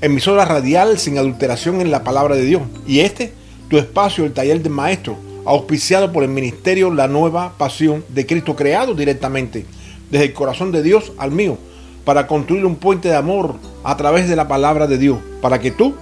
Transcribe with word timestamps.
emisora 0.00 0.44
radial 0.44 0.98
sin 0.98 1.18
adulteración 1.18 1.80
en 1.80 1.90
la 1.90 2.04
palabra 2.04 2.34
de 2.36 2.44
Dios. 2.44 2.62
Y 2.86 3.00
este, 3.00 3.32
tu 3.68 3.78
espacio, 3.78 4.24
el 4.24 4.32
taller 4.32 4.62
del 4.62 4.72
maestro, 4.72 5.16
auspiciado 5.44 6.12
por 6.12 6.22
el 6.22 6.30
ministerio 6.30 6.92
La 6.92 7.08
Nueva 7.08 7.54
Pasión 7.56 8.04
de 8.08 8.26
Cristo, 8.26 8.54
creado 8.56 8.94
directamente 8.94 9.64
desde 10.10 10.26
el 10.26 10.32
corazón 10.32 10.72
de 10.72 10.82
Dios 10.82 11.12
al 11.18 11.32
mío, 11.32 11.58
para 12.04 12.26
construir 12.26 12.64
un 12.64 12.76
puente 12.76 13.08
de 13.08 13.16
amor 13.16 13.56
a 13.84 13.96
través 13.96 14.28
de 14.28 14.36
la 14.36 14.48
palabra 14.48 14.86
de 14.86 14.98
Dios, 14.98 15.18
para 15.40 15.58
que 15.58 15.70
tú 15.70 15.94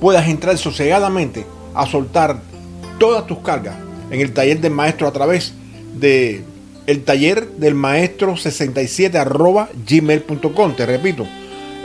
puedas 0.00 0.28
entrar 0.28 0.56
sosegadamente 0.58 1.46
a 1.74 1.86
soltar 1.86 2.40
todas 2.98 3.26
tus 3.26 3.38
cargas 3.38 3.76
en 4.10 4.20
el 4.20 4.32
taller 4.32 4.60
del 4.60 4.72
maestro 4.72 5.06
a 5.06 5.12
través 5.12 5.52
de 5.94 6.42
el 6.86 7.02
taller 7.02 7.48
del 7.52 7.74
maestro 7.74 8.36
67 8.36 9.18
arroba 9.18 9.68
gmail.com. 9.88 10.74
Te 10.74 10.86
repito, 10.86 11.26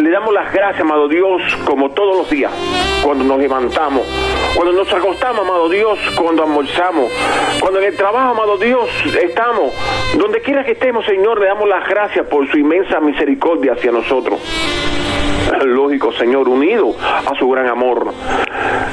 le 0.00 0.10
damos 0.10 0.32
las 0.32 0.52
gracias, 0.52 0.80
amado 0.80 1.08
Dios, 1.08 1.42
como 1.64 1.90
todos 1.90 2.18
los 2.18 2.30
días, 2.30 2.52
cuando 3.02 3.24
nos 3.24 3.38
levantamos, 3.38 4.06
cuando 4.54 4.72
nos 4.72 4.92
acostamos, 4.92 5.40
amado 5.40 5.68
Dios, 5.68 5.98
cuando 6.16 6.44
almorzamos, 6.44 7.10
cuando 7.60 7.80
en 7.80 7.86
el 7.86 7.96
trabajo, 7.96 8.30
amado 8.30 8.58
Dios, 8.58 8.88
estamos. 9.20 9.72
Donde 10.16 10.40
quiera 10.40 10.64
que 10.64 10.72
estemos, 10.72 11.04
Señor, 11.04 11.40
le 11.40 11.46
damos 11.46 11.68
las 11.68 11.88
gracias 11.88 12.26
por 12.26 12.48
su 12.50 12.58
inmensa 12.58 13.00
misericordia 13.00 13.72
hacia 13.72 13.90
nosotros. 13.90 14.40
Lógico, 15.64 16.12
Señor, 16.12 16.48
unido 16.48 16.94
a 17.00 17.34
su 17.38 17.48
gran 17.48 17.68
amor. 17.68 18.12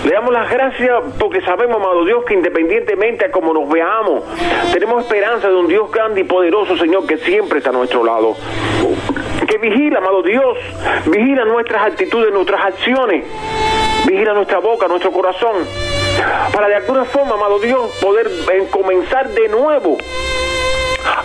Le 0.06 0.12
damos 0.12 0.32
las 0.32 0.50
gracias 0.50 1.02
porque 1.20 1.42
sabemos, 1.42 1.76
amado 1.76 2.06
Dios, 2.06 2.24
que 2.26 2.34
independientemente 2.34 3.26
a 3.26 3.32
cómo 3.32 3.54
nos 3.54 3.70
veamos, 3.70 4.24
tenemos 4.74 5.04
esperanza 5.04 5.50
de 5.50 5.56
un 5.56 5.68
Dios 5.68 5.92
grande 5.92 6.22
y 6.22 6.24
poderoso, 6.24 6.78
Señor, 6.78 7.06
que 7.06 7.18
siempre 7.18 7.60
está 7.60 7.70
a 7.70 7.74
nuestro 7.74 8.04
lado 8.04 8.36
vigila, 9.58 10.00
amado 10.00 10.22
Dios, 10.24 10.58
vigila 11.06 11.46
nuestras 11.46 11.88
actitudes, 11.88 12.34
nuestras 12.34 12.62
acciones, 12.66 13.26
vigila 14.06 14.34
nuestra 14.34 14.60
boca, 14.60 14.88
nuestro 14.88 15.12
corazón, 15.12 15.66
para 16.54 16.68
de 16.68 16.76
alguna 16.76 17.06
forma, 17.06 17.36
amado 17.36 17.60
Dios, 17.60 17.92
poder 18.02 18.28
eh, 18.28 18.68
comenzar 18.70 19.30
de 19.30 19.48
nuevo 19.50 19.98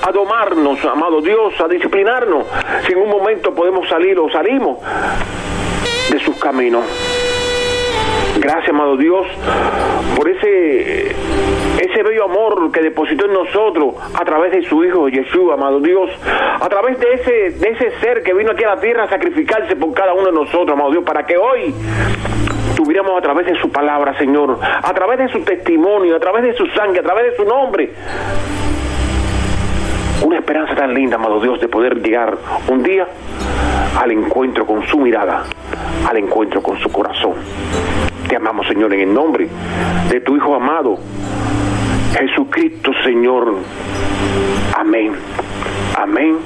a 0.03 0.13
domarnos, 0.13 0.85
amado 0.85 1.21
Dios, 1.21 1.55
a 1.61 1.69
disciplinarnos, 1.69 2.47
si 2.87 2.93
en 2.93 2.99
un 2.99 3.09
momento 3.09 3.55
podemos 3.55 3.89
salir 3.89 4.19
o 4.19 4.31
salimos 4.31 4.79
de 6.11 6.19
sus 6.21 6.37
caminos. 6.37 6.85
Gracias, 8.41 8.71
amado 8.71 8.97
Dios, 8.97 9.27
por 10.17 10.29
ese 10.29 11.15
ese 11.81 12.03
bello 12.03 12.25
amor 12.25 12.71
que 12.73 12.81
depositó 12.81 13.27
en 13.27 13.33
nosotros 13.33 13.95
a 14.15 14.25
través 14.25 14.53
de 14.53 14.63
su 14.63 14.85
Hijo 14.85 15.09
Jesús, 15.09 15.51
amado 15.53 15.81
Dios, 15.81 16.11
a 16.61 16.69
través 16.69 16.99
de 16.99 17.13
ese, 17.15 17.59
de 17.59 17.71
ese 17.71 17.91
ser 18.01 18.23
que 18.23 18.33
vino 18.35 18.53
aquí 18.53 18.65
a 18.65 18.75
la 18.75 18.81
tierra 18.81 19.05
a 19.05 19.09
sacrificarse 19.09 19.77
por 19.77 19.93
cada 19.93 20.15
uno 20.15 20.27
de 20.27 20.33
nosotros, 20.33 20.71
amado 20.71 20.91
Dios, 20.91 21.05
para 21.05 21.27
que 21.27 21.37
hoy 21.37 21.75
tuviéramos 22.77 23.19
a 23.19 23.21
través 23.23 23.47
de 23.47 23.57
su 23.61 23.71
palabra, 23.71 24.17
Señor, 24.19 24.59
a 24.61 24.95
través 24.95 25.19
de 25.19 25.29
su 25.29 25.41
testimonio, 25.41 26.17
a 26.17 26.21
través 26.21 26.43
de 26.45 26.55
su 26.55 26.67
sangre, 26.69 27.01
a 27.01 27.03
través 27.03 27.31
de 27.31 27.37
su 27.37 27.45
nombre, 27.45 27.91
una 30.25 30.37
esperanza 30.39 30.75
tan 30.75 30.95
linda, 30.95 31.17
amado 31.17 31.41
Dios, 31.41 31.61
de 31.61 31.69
poder 31.69 32.01
llegar 32.03 32.37
un 32.69 32.83
día 32.83 33.07
al 33.99 34.11
encuentro 34.11 34.67
con 34.67 34.87
su 34.87 34.99
mirada, 34.99 35.45
al 36.09 36.17
encuentro 36.19 36.63
con 36.63 36.79
su 36.79 36.91
corazón. 36.91 37.35
Te 38.29 38.37
amamos, 38.37 38.67
Señor, 38.67 38.93
en 38.95 39.01
el 39.01 39.15
nombre 39.15 39.49
de 40.11 40.21
tu 40.21 40.37
Hijo 40.37 40.55
amado, 40.55 40.99
Jesucristo, 42.19 42.93
Señor. 43.05 43.57
Amén. 44.77 45.13
Amén 45.97 46.37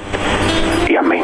y 0.89 0.95
amén. 0.95 1.23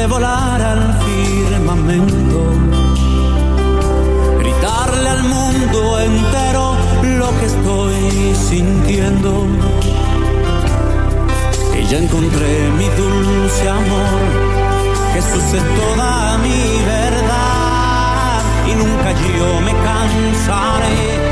De 0.00 0.06
volar 0.06 0.62
al 0.62 0.94
firmamento, 1.04 2.40
gritarle 4.38 5.08
al 5.10 5.22
mundo 5.24 6.00
entero 6.00 6.76
lo 7.18 7.28
que 7.38 7.46
estoy 7.46 8.34
sintiendo. 8.48 9.46
Que 11.72 11.84
ya 11.84 11.98
encontré 11.98 12.70
mi 12.78 12.88
dulce 13.00 13.68
amor, 13.68 14.20
Jesús 15.14 15.46
es 15.58 15.64
toda 15.80 16.38
mi 16.38 16.62
verdad 16.96 18.40
y 18.70 18.72
nunca 18.82 19.08
yo 19.38 19.60
me 19.66 19.72
cansaré 19.88 21.29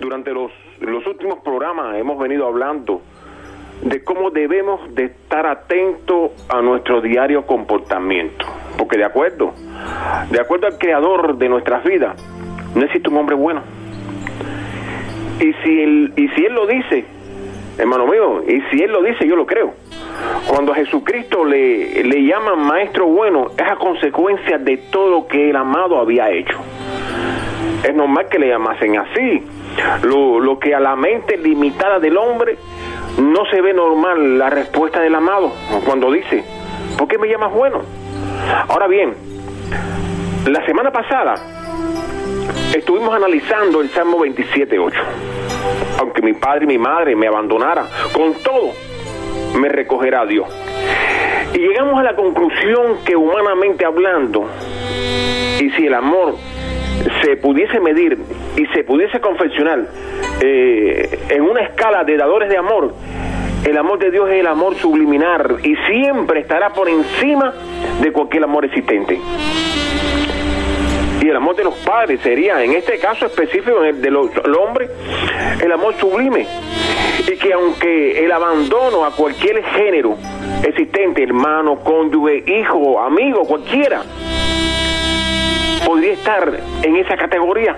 Durante 0.00 0.32
los, 0.32 0.50
los 0.80 1.06
últimos 1.06 1.38
programas 1.44 1.96
hemos 1.96 2.18
venido 2.18 2.46
hablando 2.46 3.00
de 3.82 4.02
cómo 4.02 4.30
debemos 4.30 4.92
de 4.94 5.04
estar 5.04 5.46
atentos 5.46 6.32
a 6.48 6.60
nuestro 6.62 7.00
diario 7.00 7.46
comportamiento. 7.46 8.44
Porque 8.76 8.96
de 8.96 9.04
acuerdo, 9.04 9.54
de 10.30 10.40
acuerdo 10.40 10.66
al 10.66 10.78
creador 10.78 11.38
de 11.38 11.48
nuestras 11.48 11.84
vidas, 11.84 12.16
no 12.74 12.84
existe 12.84 13.08
un 13.08 13.16
hombre 13.18 13.36
bueno. 13.36 13.62
Y 15.38 15.52
si 15.62 15.80
él, 15.80 16.12
y 16.16 16.28
si 16.28 16.44
él 16.44 16.54
lo 16.54 16.66
dice, 16.66 17.04
hermano 17.78 18.06
mío, 18.06 18.42
y 18.46 18.60
si 18.70 18.82
él 18.82 18.90
lo 18.90 19.02
dice, 19.02 19.28
yo 19.28 19.36
lo 19.36 19.46
creo. 19.46 19.74
Cuando 20.46 20.72
a 20.72 20.76
Jesucristo 20.76 21.44
le, 21.44 22.04
le 22.04 22.26
llaman 22.26 22.60
maestro 22.60 23.06
bueno, 23.06 23.50
es 23.56 23.66
a 23.66 23.76
consecuencia 23.76 24.58
de 24.58 24.76
todo 24.76 25.08
lo 25.08 25.26
que 25.26 25.50
el 25.50 25.56
amado 25.56 25.98
había 25.98 26.30
hecho. 26.30 26.58
Es 27.82 27.94
normal 27.94 28.28
que 28.28 28.38
le 28.38 28.48
llamasen 28.48 28.96
así. 28.98 29.42
Lo, 30.02 30.38
lo 30.38 30.58
que 30.58 30.74
a 30.74 30.80
la 30.80 30.94
mente 30.96 31.36
limitada 31.36 31.98
del 31.98 32.16
hombre 32.16 32.56
no 33.18 33.44
se 33.46 33.60
ve 33.60 33.74
normal 33.74 34.38
la 34.38 34.50
respuesta 34.50 35.00
del 35.00 35.14
amado 35.14 35.52
cuando 35.84 36.10
dice, 36.12 36.44
¿por 36.96 37.08
qué 37.08 37.18
me 37.18 37.28
llamas 37.28 37.52
bueno? 37.52 37.82
Ahora 38.68 38.86
bien, 38.86 39.14
la 40.46 40.64
semana 40.66 40.90
pasada 40.90 41.34
estuvimos 42.74 43.14
analizando 43.14 43.80
el 43.80 43.88
Salmo 43.90 44.18
27.8. 44.18 44.92
Aunque 46.00 46.22
mi 46.22 46.34
padre 46.34 46.64
y 46.64 46.66
mi 46.68 46.78
madre 46.78 47.16
me 47.16 47.26
abandonaran, 47.26 47.86
con 48.12 48.34
todo 48.42 48.72
me 49.58 49.68
recogerá 49.68 50.24
Dios. 50.26 50.48
Y 51.54 51.58
llegamos 51.58 51.98
a 51.98 52.02
la 52.02 52.16
conclusión 52.16 52.98
que 53.04 53.16
humanamente 53.16 53.84
hablando, 53.84 54.48
y 55.60 55.70
si 55.70 55.86
el 55.86 55.94
amor 55.94 56.34
se 57.22 57.36
pudiese 57.36 57.80
medir 57.80 58.18
y 58.56 58.66
se 58.66 58.84
pudiese 58.84 59.20
confeccionar 59.20 59.86
eh, 60.40 61.18
en 61.28 61.42
una 61.42 61.60
escala 61.62 62.04
de 62.04 62.16
dadores 62.16 62.48
de 62.48 62.56
amor, 62.56 62.94
el 63.64 63.78
amor 63.78 63.98
de 63.98 64.10
Dios 64.10 64.28
es 64.28 64.40
el 64.40 64.46
amor 64.46 64.74
subliminar 64.76 65.56
y 65.62 65.74
siempre 65.86 66.40
estará 66.40 66.70
por 66.70 66.88
encima 66.88 67.54
de 68.00 68.12
cualquier 68.12 68.44
amor 68.44 68.66
existente. 68.66 69.18
Y 71.22 71.28
el 71.28 71.36
amor 71.36 71.56
de 71.56 71.64
los 71.64 71.74
padres 71.76 72.20
sería, 72.20 72.62
en 72.62 72.72
este 72.72 72.98
caso 72.98 73.24
específico, 73.24 73.82
en 73.82 73.94
el 73.96 74.02
de 74.02 74.10
los, 74.10 74.28
hombres, 74.60 74.90
el 75.62 75.72
amor 75.72 75.94
sublime. 75.94 76.46
Que 77.44 77.52
aunque 77.52 78.24
el 78.24 78.32
abandono 78.32 79.04
a 79.04 79.10
cualquier 79.10 79.62
género 79.62 80.16
existente, 80.62 81.22
hermano, 81.22 81.78
cónyuge, 81.80 82.42
hijo, 82.46 82.98
amigo, 82.98 83.44
cualquiera, 83.44 84.00
podría 85.84 86.14
estar 86.14 86.58
en 86.82 86.96
esa 86.96 87.18
categoría. 87.18 87.76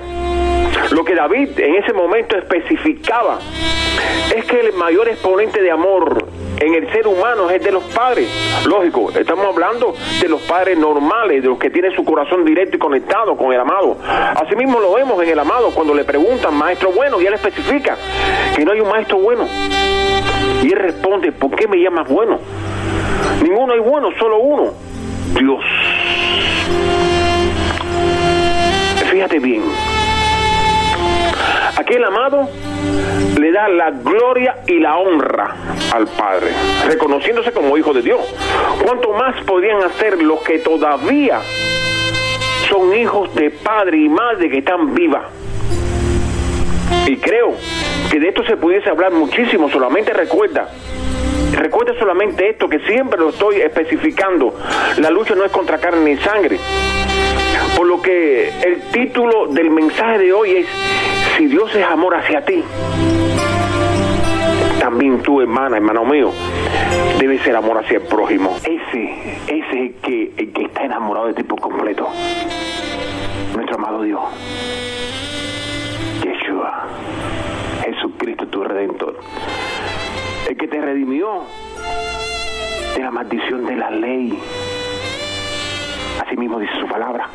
Lo 0.93 1.05
que 1.05 1.17
David 1.17 1.59
en 1.59 1.75
ese 1.75 1.93
momento 1.93 2.39
especificaba 2.39 3.41
es 4.37 4.45
que 4.45 4.61
el 4.61 4.73
mayor 4.75 5.09
exponente 5.09 5.61
de 5.61 5.73
amor 5.73 6.29
en 6.59 6.75
el 6.75 6.91
ser 6.93 7.07
humano 7.07 7.51
es 7.51 7.63
de 7.63 7.73
los 7.73 7.85
padres. 7.85 8.29
Lógico, 8.67 9.11
estamos 9.11 9.47
hablando 9.47 9.95
de 10.21 10.29
los 10.29 10.41
padres 10.43 10.79
normales, 10.79 11.43
de 11.43 11.49
los 11.49 11.59
que 11.59 11.71
tienen 11.71 11.93
su 11.95 12.05
corazón 12.05 12.45
directo 12.45 12.77
y 12.77 12.79
conectado 12.79 13.37
con 13.37 13.53
el 13.53 13.61
amado. 13.61 13.97
Asimismo 14.35 14.81
lo 14.81 14.95
vemos 14.95 15.23
en 15.23 15.29
el 15.29 15.39
amado 15.39 15.71
cuando 15.71 15.95
le 15.95 16.05
preguntan, 16.05 16.55
maestro 16.55 16.93
bueno, 16.93 17.21
y 17.21 17.27
él 17.27 17.35
especifica 17.35 17.97
que 18.55 18.65
no 18.65 18.73
hay 18.73 18.81
un 18.81 18.89
maestro 18.89 19.19
bueno. 19.19 19.47
Y 20.63 20.73
él 20.73 20.79
responde, 20.79 21.33
¿por 21.33 21.55
qué 21.55 21.69
me 21.69 21.77
llamas 21.77 22.09
bueno? 22.09 22.39
Ninguno 23.43 23.73
hay 23.73 23.81
bueno, 23.81 24.09
solo 24.19 24.39
uno, 24.39 24.73
Dios. 25.39 25.65
Fíjate 29.11 29.39
bien, 29.39 29.63
Aquel 31.77 32.03
amado 32.05 32.49
le 33.39 33.53
da 33.53 33.69
la 33.69 33.91
gloria 33.91 34.57
y 34.67 34.79
la 34.79 34.97
honra 34.97 35.55
al 35.93 36.07
Padre, 36.07 36.49
reconociéndose 36.87 37.53
como 37.53 37.77
hijo 37.77 37.93
de 37.93 38.03
Dios. 38.03 38.21
¿Cuánto 38.83 39.13
más 39.13 39.43
podrían 39.45 39.83
hacer 39.83 40.23
los 40.23 40.43
que 40.43 40.59
todavía 40.59 41.41
son 42.69 42.95
hijos 42.95 43.35
de 43.35 43.51
padre 43.51 43.99
y 43.99 44.09
madre 44.09 44.51
que 44.51 44.59
están 44.59 44.95
vivas? 44.95 45.25
Y 47.07 47.17
creo 47.17 47.55
que 48.11 48.19
de 48.19 48.29
esto 48.29 48.45
se 48.45 48.57
pudiese 48.57 48.91
hablar 48.91 49.13
muchísimo, 49.13 49.71
solamente 49.71 50.13
recuerda, 50.13 50.69
recuerda 51.53 51.93
solamente 51.99 52.51
esto, 52.51 52.69
que 52.69 52.81
siempre 52.81 53.19
lo 53.19 53.31
estoy 53.31 53.57
especificando, 53.57 54.55
la 54.99 55.11
lucha 55.11 55.35
no 55.35 55.45
es 55.45 55.53
contra 55.53 55.79
carne 55.79 56.15
ni 56.15 56.17
sangre. 56.19 56.59
Por 57.77 57.87
lo 57.87 58.01
que 58.01 58.49
el 58.65 58.81
título 58.91 59.49
del 59.49 59.71
mensaje 59.71 60.19
de 60.19 60.33
hoy 60.33 60.57
es 60.57 60.67
si 61.37 61.47
Dios 61.47 61.75
es 61.75 61.85
amor 61.85 62.15
hacia 62.15 62.45
ti, 62.45 62.63
también 64.81 65.21
tú, 65.23 65.41
hermana, 65.41 65.77
hermano 65.77 66.05
mío, 66.05 66.33
debe 67.19 67.39
ser 67.41 67.57
amor 67.57 67.79
hacia 67.79 67.99
el 67.99 68.05
prójimo. 68.05 68.57
Ese, 68.59 69.39
ese 69.47 69.61
es 69.61 69.73
el 69.73 69.95
que, 69.97 70.33
el 70.37 70.53
que 70.53 70.63
está 70.63 70.85
enamorado 70.85 71.27
de 71.27 71.35
ti 71.35 71.43
por 71.43 71.61
completo. 71.61 72.09
Nuestro 73.55 73.77
amado 73.77 74.03
Dios. 74.03 74.21
Yeshua. 76.25 76.87
Jesucristo, 77.85 78.47
tu 78.49 78.65
redentor. 78.65 79.19
El 80.49 80.57
que 80.57 80.69
te 80.69 80.81
redimió 80.81 81.45
de 82.97 83.03
la 83.03 83.11
maldición 83.11 83.67
de 83.67 83.77
la 83.77 83.91
ley. 83.91 84.39
Así 86.25 86.37
mismo 86.37 86.59
dice 86.59 86.73
su 86.81 86.87
palabra 86.87 87.29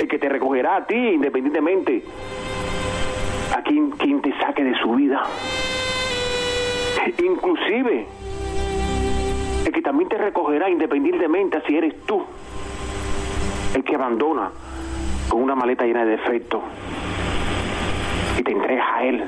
el 0.00 0.08
que 0.08 0.18
te 0.18 0.28
recogerá 0.28 0.76
a 0.76 0.86
ti 0.86 0.94
independientemente 0.94 2.02
a 3.56 3.62
quien, 3.62 4.20
te 4.20 4.32
saque 4.38 4.64
de 4.64 4.74
su 4.78 4.92
vida. 4.94 5.22
Inclusive 7.22 8.06
el 9.66 9.72
que 9.72 9.82
también 9.82 10.08
te 10.08 10.18
recogerá 10.18 10.68
independientemente 10.68 11.60
si 11.66 11.76
eres 11.76 11.94
tú 12.06 12.24
el 13.74 13.84
que 13.84 13.94
abandona 13.94 14.50
con 15.28 15.42
una 15.42 15.54
maleta 15.54 15.84
llena 15.84 16.04
de 16.04 16.12
defectos 16.12 16.62
y 18.38 18.42
te 18.42 18.52
entregas 18.52 18.86
a 18.94 19.04
Él. 19.04 19.24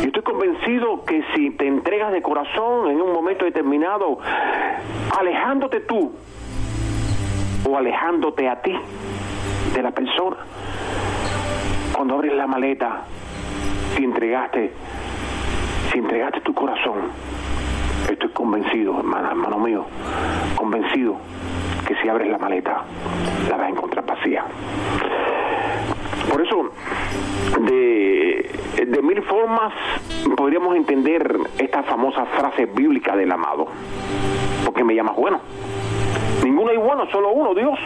Yo 0.00 0.06
estoy 0.08 0.22
convencido 0.22 1.04
que 1.04 1.22
si 1.34 1.50
te 1.50 1.66
entregas 1.66 2.12
de 2.12 2.22
corazón 2.22 2.90
en 2.90 3.00
un 3.00 3.12
momento 3.12 3.44
determinado, 3.44 4.18
alejándote 5.16 5.80
tú 5.80 6.12
o 7.68 7.76
alejándote 7.76 8.48
a 8.48 8.60
ti 8.60 8.74
de 9.74 9.82
la 9.82 9.90
persona. 9.90 10.36
Cuando 11.92 12.14
abres 12.14 12.32
la 12.34 12.46
maleta, 12.46 13.02
si 13.96 14.04
entregaste, 14.04 14.72
si 15.90 15.98
entregaste 15.98 16.40
tu 16.40 16.54
corazón, 16.54 17.00
estoy 18.10 18.30
convencido, 18.30 18.98
hermano, 18.98 19.30
hermano 19.30 19.58
mío, 19.58 19.84
convencido 20.56 21.16
que 21.86 21.94
si 21.96 22.08
abres 22.08 22.30
la 22.30 22.38
maleta, 22.38 22.82
la 23.48 23.56
vas 23.56 23.66
a 23.66 23.70
encontrar 23.70 24.04
vacía. 24.06 24.44
Por 26.30 26.40
eso, 26.40 26.70
de, 27.60 28.86
de 28.86 29.02
mil 29.02 29.22
formas 29.22 29.72
podríamos 30.36 30.76
entender 30.76 31.36
esta 31.58 31.82
famosa 31.82 32.24
frase 32.26 32.66
bíblica 32.66 33.16
del 33.16 33.32
amado. 33.32 33.66
porque 34.64 34.84
me 34.84 34.94
llamas 34.94 35.16
bueno? 35.16 35.40
Ninguno 36.44 36.70
hay 36.70 36.76
bueno, 36.76 37.06
solo 37.10 37.30
uno, 37.30 37.54
Dios. 37.54 37.78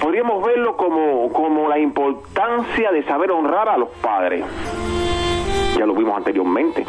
Podríamos 0.00 0.44
verlo 0.44 0.76
como, 0.76 1.32
como 1.32 1.68
la 1.68 1.78
importancia 1.78 2.92
de 2.92 3.02
saber 3.04 3.30
honrar 3.30 3.68
a 3.68 3.76
los 3.76 3.88
padres. 4.00 4.44
Ya 5.76 5.86
lo 5.86 5.94
vimos 5.94 6.16
anteriormente. 6.16 6.84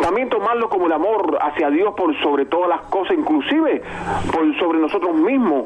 También 0.00 0.28
tomarlo 0.28 0.68
como 0.68 0.86
el 0.86 0.92
amor 0.92 1.38
hacia 1.40 1.70
Dios 1.70 1.94
por 1.96 2.14
sobre 2.20 2.46
todas 2.46 2.68
las 2.68 2.82
cosas, 2.82 3.16
inclusive 3.18 3.82
por 4.32 4.58
sobre 4.58 4.78
nosotros 4.78 5.14
mismos. 5.14 5.64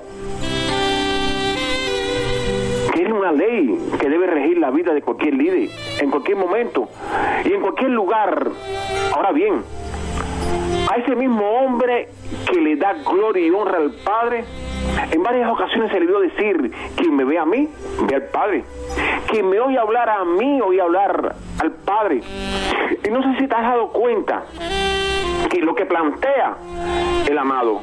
Que 2.93 3.03
es 3.03 3.13
una 3.13 3.33
ley 3.33 3.79
que 4.01 4.09
debe 4.09 4.27
regir 4.27 4.59
la 4.59 4.71
vida 4.71 4.95
de 4.95 5.03
cualquier 5.03 5.35
líder, 5.35 5.71
en 6.01 6.11
cualquier 6.11 6.37
momento 6.37 6.89
y 7.45 7.53
en 7.53 7.61
cualquier 7.61 7.91
lugar. 7.91 8.49
Ahora 9.15 9.33
bien, 9.33 9.63
a 10.91 10.97
ese 10.97 11.15
mismo 11.15 11.49
hombre 11.49 12.09
que 12.51 12.61
le 12.61 12.77
da 12.77 12.95
gloria 12.95 13.47
y 13.47 13.51
honra 13.51 13.79
al 13.79 13.93
Padre, 14.05 14.45
en 15.11 15.23
varias 15.23 15.51
ocasiones 15.51 15.91
se 15.93 16.01
le 16.01 16.07
dio 16.07 16.21
decir, 16.21 16.73
quien 16.97 17.17
me 17.17 17.25
ve 17.25 17.39
a 17.39 17.45
mí, 17.45 17.69
ve 18.09 18.15
al 18.17 18.25
Padre. 18.25 18.65
Quien 19.29 19.49
me 19.49 19.61
oye 19.61 19.79
hablar 19.79 20.09
a 20.09 20.25
mí, 20.25 20.61
oye 20.61 20.81
hablar 20.81 21.37
al 21.61 21.71
Padre. 21.73 22.23
Y 23.05 23.11
no 23.11 23.23
sé 23.23 23.39
si 23.39 23.47
te 23.47 23.55
has 23.55 23.63
dado 23.63 23.89
cuenta 23.93 24.45
que 25.49 25.61
lo 25.61 25.75
que 25.75 25.87
plantea 25.87 26.57
el 27.29 27.39
amado, 27.39 27.83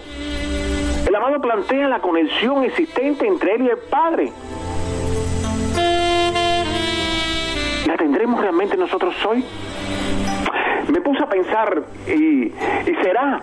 el 1.07 1.15
amado 1.15 1.41
plantea 1.41 1.87
la 1.87 1.99
conexión 1.99 2.63
existente 2.63 3.25
entre 3.25 3.55
él 3.55 3.61
y 3.63 3.69
el 3.69 3.77
Padre. 3.89 4.31
¿La 7.85 7.95
tendremos 7.95 8.41
realmente 8.41 8.75
nosotros 8.75 9.15
hoy? 9.25 9.45
Me 10.89 11.01
puse 11.01 11.23
a 11.23 11.29
pensar, 11.29 11.83
y, 12.07 12.51
será, 13.03 13.41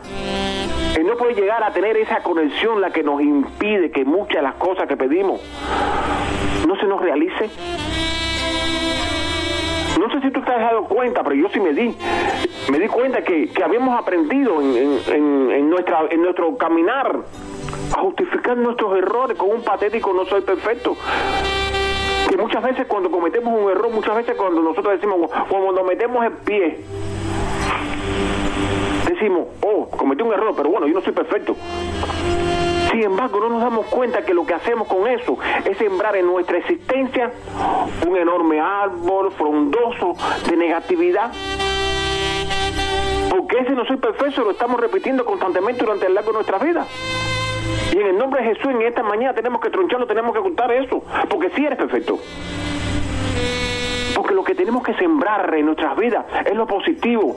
el 0.96 1.06
no 1.06 1.16
puede 1.16 1.34
llegar 1.34 1.62
a 1.62 1.72
tener 1.72 1.96
esa 1.96 2.22
conexión 2.22 2.80
la 2.80 2.90
que 2.90 3.02
nos 3.02 3.20
impide 3.20 3.90
que 3.90 4.04
muchas 4.04 4.36
de 4.36 4.42
las 4.42 4.54
cosas 4.54 4.88
que 4.88 4.96
pedimos 4.96 5.40
no 6.66 6.76
se 6.76 6.86
nos 6.86 7.00
realice. 7.00 7.50
No 10.00 10.10
sé 10.10 10.20
si 10.22 10.30
tú 10.30 10.40
te 10.40 10.50
has 10.50 10.60
dado 10.60 10.84
cuenta, 10.86 11.22
pero 11.22 11.36
yo 11.36 11.48
sí 11.50 11.60
me 11.60 11.72
di. 11.72 11.94
Me 12.70 12.78
di 12.78 12.88
cuenta 12.88 13.22
que, 13.22 13.48
que 13.48 13.62
habíamos 13.62 13.98
aprendido 13.98 14.60
en, 14.60 14.98
en, 15.06 15.70
nuestra, 15.70 16.06
en 16.10 16.22
nuestro 16.22 16.56
caminar 16.56 17.20
a 17.94 18.00
justificar 18.00 18.56
nuestros 18.56 18.96
errores 18.98 19.36
con 19.36 19.50
un 19.50 19.62
patético 19.62 20.12
no 20.12 20.24
soy 20.24 20.40
perfecto. 20.40 20.96
Que 22.28 22.36
muchas 22.36 22.62
veces 22.62 22.86
cuando 22.86 23.10
cometemos 23.10 23.52
un 23.58 23.70
error, 23.70 23.90
muchas 23.90 24.16
veces 24.16 24.36
cuando 24.36 24.62
nosotros 24.62 24.94
decimos, 24.94 25.30
cuando 25.48 25.84
metemos 25.84 26.24
el 26.24 26.32
pie, 26.32 26.84
Decimos, 29.08 29.48
oh, 29.60 29.88
cometí 29.90 30.22
un 30.22 30.32
error, 30.32 30.54
pero 30.56 30.70
bueno, 30.70 30.86
yo 30.86 30.94
no 30.94 31.00
soy 31.02 31.12
perfecto. 31.12 31.54
Sin 32.90 33.02
embargo, 33.02 33.38
no 33.40 33.48
nos 33.50 33.60
damos 33.60 33.86
cuenta 33.86 34.24
que 34.24 34.32
lo 34.32 34.46
que 34.46 34.54
hacemos 34.54 34.88
con 34.88 35.06
eso 35.06 35.36
es 35.64 35.76
sembrar 35.78 36.16
en 36.16 36.26
nuestra 36.26 36.58
existencia 36.58 37.30
un 38.06 38.16
enorme 38.16 38.60
árbol 38.60 39.30
frondoso 39.32 40.14
de 40.48 40.56
negatividad. 40.56 41.32
Porque 43.30 43.58
ese 43.58 43.70
no 43.72 43.84
soy 43.84 43.98
perfecto 43.98 44.42
lo 44.42 44.52
estamos 44.52 44.80
repitiendo 44.80 45.24
constantemente 45.24 45.84
durante 45.84 46.06
el 46.06 46.14
largo 46.14 46.30
de 46.30 46.34
nuestra 46.34 46.58
vida. 46.58 46.86
Y 47.92 47.98
en 47.98 48.06
el 48.08 48.18
nombre 48.18 48.42
de 48.42 48.54
Jesús, 48.54 48.72
en 48.72 48.82
esta 48.82 49.02
mañana 49.02 49.34
tenemos 49.34 49.60
que 49.60 49.70
troncharlo, 49.70 50.06
tenemos 50.06 50.32
que 50.32 50.40
ocultar 50.40 50.70
eso, 50.72 51.02
porque 51.28 51.50
sí 51.50 51.64
eres 51.64 51.78
perfecto. 51.78 52.18
Porque 54.14 54.34
lo 54.34 54.44
que 54.44 54.54
tenemos 54.54 54.82
que 54.82 54.94
sembrar 54.94 55.52
en 55.54 55.66
nuestras 55.66 55.96
vidas 55.96 56.24
es 56.44 56.54
lo 56.54 56.66
positivo. 56.66 57.36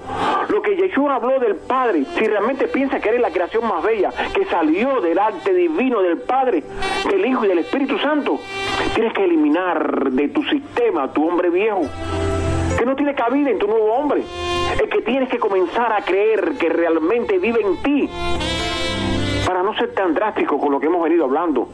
Lo 0.50 0.62
que 0.62 0.76
Yeshua 0.76 1.16
habló 1.16 1.40
del 1.40 1.56
Padre, 1.56 2.06
si 2.18 2.26
realmente 2.26 2.68
piensas 2.68 3.02
que 3.02 3.10
eres 3.10 3.22
la 3.22 3.32
creación 3.32 3.68
más 3.68 3.84
bella, 3.84 4.12
que 4.34 4.46
salió 4.46 5.02
del 5.02 5.18
arte 5.18 5.54
divino 5.54 6.02
del 6.02 6.20
Padre, 6.20 6.64
del 7.10 7.26
Hijo 7.26 7.46
y 7.46 7.48
del 7.50 7.60
Espíritu 7.60 7.98
Santo, 8.00 8.40
tienes 8.96 9.14
que 9.14 9.24
eliminar 9.24 10.12
de 10.12 10.28
tu 10.30 10.44
sistema 10.44 11.12
tu 11.14 11.28
hombre 11.28 11.50
viejo, 11.50 11.82
que 12.78 12.86
no 12.86 12.96
tiene 12.96 13.16
cabida 13.16 13.50
en 13.50 13.60
tu 13.60 13.68
nuevo 13.68 13.94
hombre. 13.94 14.24
El 14.82 14.90
que 14.90 15.02
tienes 15.02 15.30
que 15.30 15.40
comenzar 15.40 15.92
a 15.94 16.04
creer 16.04 16.54
que 16.60 16.70
realmente 16.70 17.40
vive 17.40 17.62
en 17.62 17.82
ti 17.82 18.10
para 19.48 19.64
no 19.64 19.74
ser 19.76 19.94
tan 19.94 20.14
drástico 20.14 20.60
con 20.60 20.74
lo 20.74 20.80
que 20.80 20.88
hemos 20.88 21.02
venido 21.02 21.24
hablando. 21.24 21.70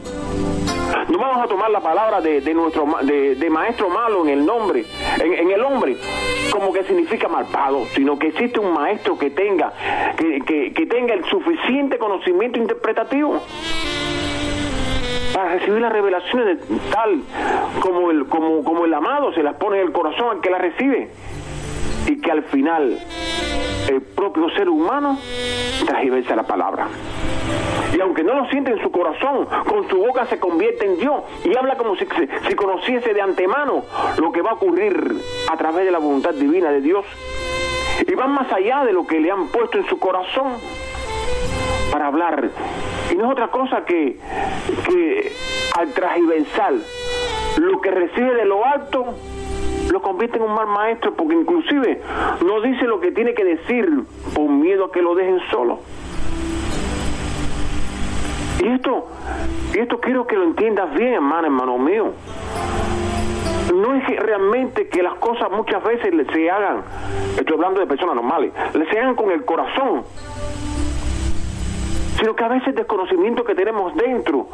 No 1.10 1.18
vamos 1.18 1.44
a 1.44 1.48
tomar 1.48 1.72
la 1.72 1.80
palabra 1.80 2.22
de, 2.22 2.54
nuestro 2.54 2.86
de, 3.02 3.50
maestro 3.50 3.90
malo 3.90 4.24
en 4.24 4.30
el 4.30 4.46
nombre, 4.46 4.86
en, 5.20 5.50
el 5.50 5.62
hombre, 5.64 5.98
como 6.52 6.72
que 6.72 6.84
significa 6.84 7.28
malvado, 7.28 7.86
sino 7.96 8.20
que 8.20 8.28
existe 8.28 8.60
un 8.60 8.74
maestro 8.74 9.18
que 9.18 9.32
tenga, 9.32 9.74
que, 10.16 10.72
que 10.72 10.86
tenga 10.86 11.16
el 11.16 11.26
suficiente 11.26 11.98
conocimiento 11.98 12.60
interpretativo 12.60 13.42
para 15.34 15.54
recibir 15.56 15.82
las 15.82 15.92
revelaciones 15.92 16.60
de 16.60 16.78
tal 16.92 17.22
como 17.80 18.12
el, 18.12 18.28
como, 18.28 18.64
como 18.64 18.86
el 18.86 18.94
amado 18.94 19.34
se 19.34 19.42
las 19.42 19.56
pone 19.56 19.80
en 19.80 19.88
el 19.88 19.92
corazón 19.92 20.30
al 20.30 20.42
que 20.42 20.52
la 20.52 20.60
recibe 20.60 21.10
y 22.08 22.22
que 22.22 22.32
al 22.32 22.44
final 22.44 23.00
el 23.90 24.02
propio 24.02 24.50
ser 24.52 24.70
humano 24.70 25.18
transversa 25.86 26.36
la 26.36 26.44
palabra. 26.44 26.88
Y 27.96 28.02
aunque 28.02 28.24
no 28.24 28.34
lo 28.34 28.50
siente 28.50 28.72
en 28.72 28.82
su 28.82 28.92
corazón, 28.92 29.48
con 29.68 29.88
su 29.88 29.98
boca 29.98 30.26
se 30.26 30.40
convierte 30.40 30.86
en 30.86 30.98
Dios 30.98 31.24
y 31.44 31.56
habla 31.56 31.76
como 31.78 31.96
si, 31.96 32.08
si 32.48 32.56
conociese 32.56 33.14
de 33.14 33.22
antemano 33.22 33.84
lo 34.18 34.32
que 34.32 34.42
va 34.42 34.52
a 34.52 34.54
ocurrir 34.56 35.16
a 35.52 35.58
través 35.58 35.86
de 35.86 35.92
la 35.92 36.00
voluntad 36.00 36.34
divina 36.34 36.72
de 36.72 36.82
Dios. 36.82 37.06
Y 38.08 38.16
van 38.16 38.32
más 38.32 38.52
allá 38.52 38.84
de 38.84 38.94
lo 38.94 39.06
que 39.06 39.20
le 39.20 39.32
han 39.32 39.48
puesto 39.50 39.78
en 39.78 39.88
su 39.88 40.00
corazón 40.00 40.54
para 41.92 42.08
hablar. 42.08 42.50
Y 43.12 43.16
no 43.16 43.26
es 43.26 43.32
otra 43.32 43.50
cosa 43.50 43.86
que, 43.86 44.18
que 44.88 45.32
al 45.78 45.94
transversal 45.94 46.84
lo 47.58 47.82
que 47.82 47.92
recibe 47.92 48.34
de 48.34 48.46
lo 48.46 48.66
alto 48.66 49.14
lo 49.92 50.02
convierte 50.02 50.38
en 50.38 50.44
un 50.44 50.56
mal 50.56 50.68
maestro 50.68 51.14
porque 51.14 51.36
inclusive 51.36 52.02
no 52.46 52.62
dice 52.62 52.86
lo 52.86 53.00
que 53.00 53.12
tiene 53.12 53.34
que 53.34 53.44
decir 53.44 53.88
por 54.34 54.50
miedo 54.50 54.86
a 54.86 54.92
que 54.92 55.02
lo 55.02 55.14
dejen 55.14 55.40
solo. 55.52 55.80
Y 58.64 58.70
esto, 58.70 59.08
y 59.74 59.80
esto 59.80 60.00
quiero 60.00 60.26
que 60.26 60.38
lo 60.38 60.46
entiendas 60.46 60.94
bien, 60.96 61.16
hermano, 61.16 61.48
hermano 61.48 61.78
mío. 61.78 62.14
No 63.76 63.96
es 63.96 64.08
realmente 64.20 64.88
que 64.88 65.04
las 65.04 65.16
cosas 65.16 65.52
muchas 65.52 65.84
veces 65.84 66.14
se 66.32 66.50
hagan, 66.50 66.82
estoy 67.38 67.56
hablando 67.56 67.82
de 67.82 67.88
personas 67.88 68.16
normales, 68.16 68.54
se 68.72 69.00
hagan 69.00 69.16
con 69.16 69.32
el 69.32 69.44
corazón, 69.44 70.04
sino 72.18 72.36
que 72.38 72.44
a 72.44 72.48
veces 72.48 72.70
el 72.70 72.76
desconocimiento 72.76 73.44
que 73.44 73.54
tenemos 73.54 73.94
dentro, 73.96 74.48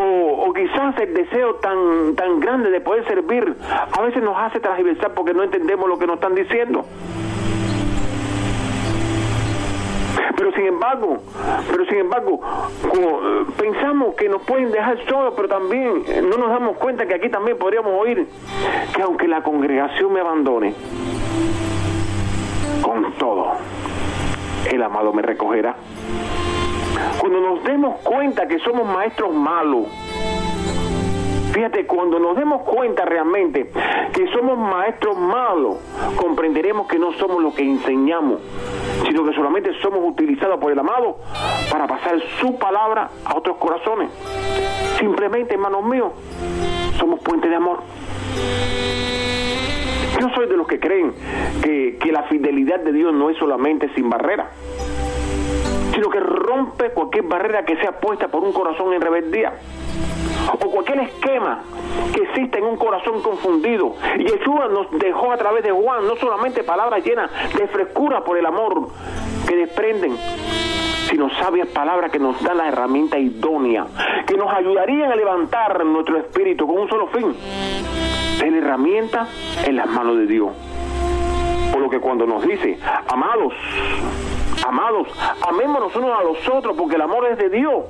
o, 0.00 0.44
o, 0.46 0.52
quizás 0.54 0.98
el 0.98 1.12
deseo 1.12 1.56
tan, 1.56 2.14
tan 2.16 2.40
grande 2.40 2.70
de 2.70 2.80
poder 2.80 3.06
servir, 3.06 3.56
a 3.92 4.00
veces 4.00 4.22
nos 4.22 4.38
hace 4.38 4.58
transversar 4.58 5.12
porque 5.12 5.34
no 5.34 5.42
entendemos 5.42 5.86
lo 5.86 5.98
que 5.98 6.06
nos 6.06 6.14
están 6.14 6.34
diciendo. 6.34 6.86
Pero 10.36 10.52
sin 10.52 10.66
embargo, 10.66 11.18
pero 11.70 11.84
sin 11.86 11.98
embargo, 11.98 12.40
eh, 12.84 13.44
pensamos 13.56 14.14
que 14.14 14.28
nos 14.28 14.42
pueden 14.42 14.70
dejar 14.70 14.98
solos, 15.08 15.34
pero 15.36 15.48
también 15.48 16.04
eh, 16.06 16.22
no 16.22 16.36
nos 16.36 16.50
damos 16.50 16.76
cuenta 16.76 17.06
que 17.06 17.14
aquí 17.14 17.28
también 17.28 17.58
podríamos 17.58 17.92
oír 17.98 18.26
que 18.94 19.02
aunque 19.02 19.26
la 19.28 19.42
congregación 19.42 20.12
me 20.12 20.20
abandone, 20.20 20.74
con 22.82 23.12
todo, 23.14 23.52
el 24.70 24.82
amado 24.82 25.12
me 25.12 25.22
recogerá. 25.22 25.76
Cuando 27.18 27.40
nos 27.40 27.64
demos 27.64 28.00
cuenta 28.00 28.46
que 28.46 28.58
somos 28.60 28.86
maestros 28.86 29.32
malos, 29.34 29.86
Fíjate, 31.58 31.86
cuando 31.86 32.20
nos 32.20 32.36
demos 32.36 32.62
cuenta 32.62 33.04
realmente 33.04 33.68
que 34.14 34.28
somos 34.28 34.56
maestros 34.56 35.18
malos, 35.18 35.78
comprenderemos 36.14 36.86
que 36.86 37.00
no 37.00 37.12
somos 37.14 37.42
lo 37.42 37.52
que 37.52 37.64
enseñamos, 37.64 38.40
sino 39.04 39.24
que 39.24 39.34
solamente 39.34 39.72
somos 39.82 39.98
utilizados 40.08 40.60
por 40.60 40.70
el 40.70 40.78
amado 40.78 41.16
para 41.68 41.88
pasar 41.88 42.14
su 42.40 42.56
palabra 42.60 43.10
a 43.24 43.36
otros 43.36 43.56
corazones. 43.56 44.08
Simplemente, 45.00 45.54
hermanos 45.54 45.84
míos, 45.84 46.12
somos 46.96 47.18
puente 47.24 47.48
de 47.48 47.56
amor. 47.56 47.80
Yo 50.20 50.28
soy 50.36 50.46
de 50.46 50.56
los 50.56 50.68
que 50.68 50.78
creen 50.78 51.12
que, 51.60 51.98
que 52.00 52.12
la 52.12 52.22
fidelidad 52.28 52.78
de 52.78 52.92
Dios 52.92 53.12
no 53.12 53.30
es 53.30 53.36
solamente 53.36 53.92
sin 53.96 54.08
barrera, 54.08 54.48
sino 55.92 56.08
que 56.08 56.20
rompe 56.20 56.90
cualquier 56.90 57.24
barrera 57.24 57.64
que 57.64 57.74
sea 57.78 57.98
puesta 57.98 58.28
por 58.28 58.44
un 58.44 58.52
corazón 58.52 58.92
en 58.92 59.00
rebeldía 59.00 59.54
o 60.52 60.70
cualquier 60.70 61.00
esquema 61.00 61.62
que 62.14 62.22
exista 62.22 62.58
en 62.58 62.64
un 62.64 62.76
corazón 62.76 63.22
confundido. 63.22 63.94
Yeshua 64.18 64.68
nos 64.68 64.90
dejó 64.98 65.32
a 65.32 65.36
través 65.36 65.62
de 65.64 65.70
Juan 65.70 66.06
no 66.06 66.16
solamente 66.16 66.62
palabras 66.64 67.04
llenas 67.04 67.30
de 67.54 67.66
frescura 67.68 68.24
por 68.24 68.38
el 68.38 68.46
amor 68.46 68.88
que 69.46 69.56
desprenden, 69.56 70.16
sino 71.08 71.30
sabias 71.30 71.68
palabras 71.68 72.10
que 72.10 72.18
nos 72.18 72.42
dan 72.42 72.58
la 72.58 72.68
herramienta 72.68 73.18
idónea, 73.18 73.86
que 74.26 74.36
nos 74.36 74.52
ayudarían 74.52 75.12
a 75.12 75.16
levantar 75.16 75.84
nuestro 75.84 76.18
espíritu 76.18 76.66
con 76.66 76.78
un 76.78 76.88
solo 76.88 77.08
fin, 77.08 77.34
ser 78.38 78.54
herramienta 78.54 79.26
en 79.66 79.76
las 79.76 79.86
manos 79.88 80.16
de 80.18 80.26
Dios. 80.26 80.50
Por 81.72 81.80
lo 81.80 81.90
que 81.90 82.00
cuando 82.00 82.26
nos 82.26 82.46
dice, 82.46 82.78
amados, 83.08 83.54
amados, 84.66 85.08
amémonos 85.46 85.94
unos 85.96 86.18
a 86.18 86.22
los 86.22 86.48
otros 86.48 86.76
porque 86.76 86.96
el 86.96 87.02
amor 87.02 87.26
es 87.26 87.38
de 87.38 87.50
Dios. 87.50 87.84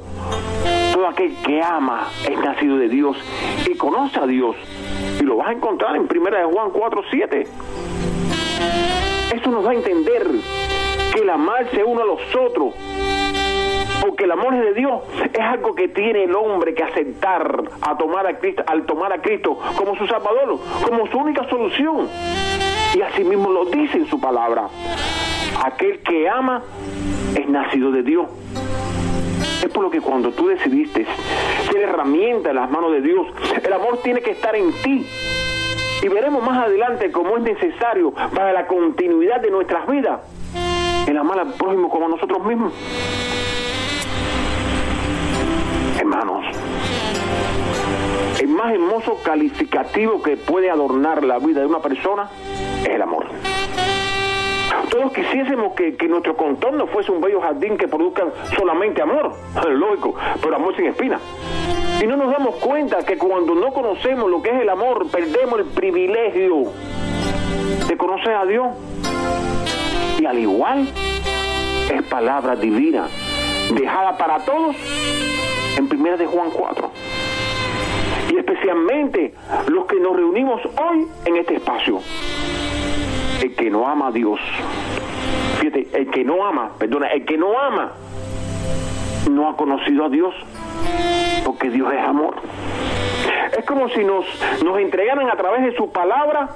Todo 0.98 1.06
aquel 1.06 1.32
que 1.46 1.62
ama 1.62 2.08
es 2.28 2.36
nacido 2.40 2.76
de 2.76 2.88
Dios 2.88 3.16
y 3.70 3.76
conoce 3.76 4.18
a 4.18 4.26
Dios. 4.26 4.56
Y 5.20 5.22
lo 5.22 5.36
vas 5.36 5.50
a 5.50 5.52
encontrar 5.52 5.94
en 5.94 6.08
1 6.10 6.50
Juan 6.50 6.70
4, 6.72 7.02
7. 7.08 7.46
Eso 9.32 9.50
nos 9.52 9.64
va 9.64 9.70
a 9.70 9.74
entender 9.74 10.26
que 11.14 11.20
el 11.20 11.30
amarse 11.30 11.84
uno 11.84 12.02
a 12.02 12.04
los 12.04 12.20
otros 12.34 12.74
porque 14.00 14.24
el 14.24 14.32
amor 14.32 14.54
es 14.54 14.60
de 14.60 14.74
Dios 14.74 15.02
es 15.32 15.40
algo 15.40 15.76
que 15.76 15.86
tiene 15.86 16.24
el 16.24 16.34
hombre 16.34 16.74
que 16.74 16.82
aceptar 16.82 17.62
a 17.80 17.96
tomar 17.96 18.26
a 18.26 18.36
Cristo, 18.40 18.64
al 18.66 18.84
tomar 18.84 19.12
a 19.12 19.22
Cristo 19.22 19.56
como 19.76 19.94
su 19.94 20.04
Salvador, 20.08 20.58
como 20.84 21.06
su 21.06 21.16
única 21.16 21.48
solución. 21.48 22.08
Y 22.96 23.02
así 23.02 23.22
mismo 23.22 23.52
lo 23.52 23.66
dice 23.66 23.98
en 23.98 24.06
su 24.06 24.20
palabra. 24.20 24.66
Aquel 25.64 26.00
que 26.00 26.28
ama 26.28 26.64
es 27.36 27.48
nacido 27.48 27.92
de 27.92 28.02
Dios. 28.02 28.26
Es 29.62 29.68
por 29.70 29.82
lo 29.82 29.90
que 29.90 30.00
cuando 30.00 30.30
tú 30.30 30.48
decidiste 30.48 31.06
ser 31.70 31.80
herramienta 31.80 32.50
en 32.50 32.56
las 32.56 32.70
manos 32.70 32.92
de 32.92 33.00
Dios, 33.00 33.26
el 33.62 33.72
amor 33.72 33.98
tiene 34.02 34.20
que 34.20 34.30
estar 34.30 34.54
en 34.54 34.72
ti. 34.82 35.06
Y 36.02 36.08
veremos 36.08 36.42
más 36.44 36.66
adelante 36.66 37.10
cómo 37.10 37.36
es 37.36 37.42
necesario 37.42 38.12
para 38.12 38.52
la 38.52 38.66
continuidad 38.66 39.40
de 39.40 39.50
nuestras 39.50 39.86
vidas 39.88 40.20
el 41.08 41.16
amar 41.16 41.38
al 41.38 41.54
prójimo 41.54 41.88
como 41.88 42.08
nosotros 42.08 42.44
mismos. 42.44 42.72
Hermanos, 45.98 46.44
el 48.40 48.48
más 48.48 48.72
hermoso 48.72 49.18
calificativo 49.24 50.22
que 50.22 50.36
puede 50.36 50.70
adornar 50.70 51.24
la 51.24 51.38
vida 51.38 51.60
de 51.60 51.66
una 51.66 51.80
persona 51.80 52.28
es 52.82 52.88
el 52.88 53.02
amor. 53.02 53.26
Todos 54.90 55.12
quisiésemos 55.12 55.74
que, 55.74 55.96
nuestro 56.08 56.36
contorno 56.36 56.86
fuese 56.86 57.12
un 57.12 57.20
bello 57.20 57.40
jardín 57.40 57.76
que 57.76 57.88
produzca 57.88 58.24
solamente 58.56 59.02
amor, 59.02 59.32
lógico, 59.68 60.14
pero 60.42 60.56
amor 60.56 60.74
sin 60.76 60.86
espina. 60.86 61.20
Y 62.02 62.06
no 62.06 62.16
nos 62.16 62.30
damos 62.30 62.54
cuenta 62.56 63.04
que 63.04 63.18
cuando 63.18 63.54
no 63.54 63.72
conocemos 63.72 64.30
lo 64.30 64.40
que 64.40 64.50
es 64.50 64.62
el 64.62 64.68
amor, 64.68 65.10
perdemos 65.10 65.58
el 65.60 65.66
privilegio 65.66 66.70
de 67.88 67.96
conocer 67.96 68.34
a 68.34 68.46
Dios. 68.46 68.68
Y 70.18 70.24
al 70.24 70.38
igual, 70.38 70.88
es 71.92 72.02
palabra 72.04 72.56
divina, 72.56 73.08
dejada 73.74 74.16
para 74.16 74.44
todos 74.44 74.76
en 75.76 75.88
primera 75.88 76.16
de 76.16 76.26
Juan 76.26 76.50
4. 76.50 76.90
Y 78.30 78.36
especialmente 78.36 79.34
los 79.68 79.86
que 79.86 79.98
nos 80.00 80.16
reunimos 80.16 80.60
hoy 80.76 81.06
en 81.24 81.36
este 81.36 81.56
espacio. 81.56 82.00
El 83.42 83.54
que 83.54 83.70
no 83.70 83.88
ama 83.88 84.08
a 84.08 84.12
Dios, 84.12 84.40
fíjate, 85.58 85.88
el 85.92 86.10
que 86.10 86.24
no 86.24 86.44
ama, 86.46 86.72
perdona, 86.78 87.08
el 87.08 87.24
que 87.24 87.36
no 87.36 87.58
ama, 87.58 87.92
no 89.30 89.48
ha 89.48 89.56
conocido 89.56 90.04
a 90.04 90.08
Dios, 90.08 90.34
porque 91.44 91.70
Dios 91.70 91.92
es 91.92 92.00
amor. 92.00 92.36
Es 93.56 93.64
como 93.64 93.88
si 93.88 94.04
nos, 94.04 94.24
nos 94.64 94.78
entregaran 94.78 95.28
a 95.30 95.36
través 95.36 95.62
de 95.62 95.76
su 95.76 95.90
palabra 95.90 96.50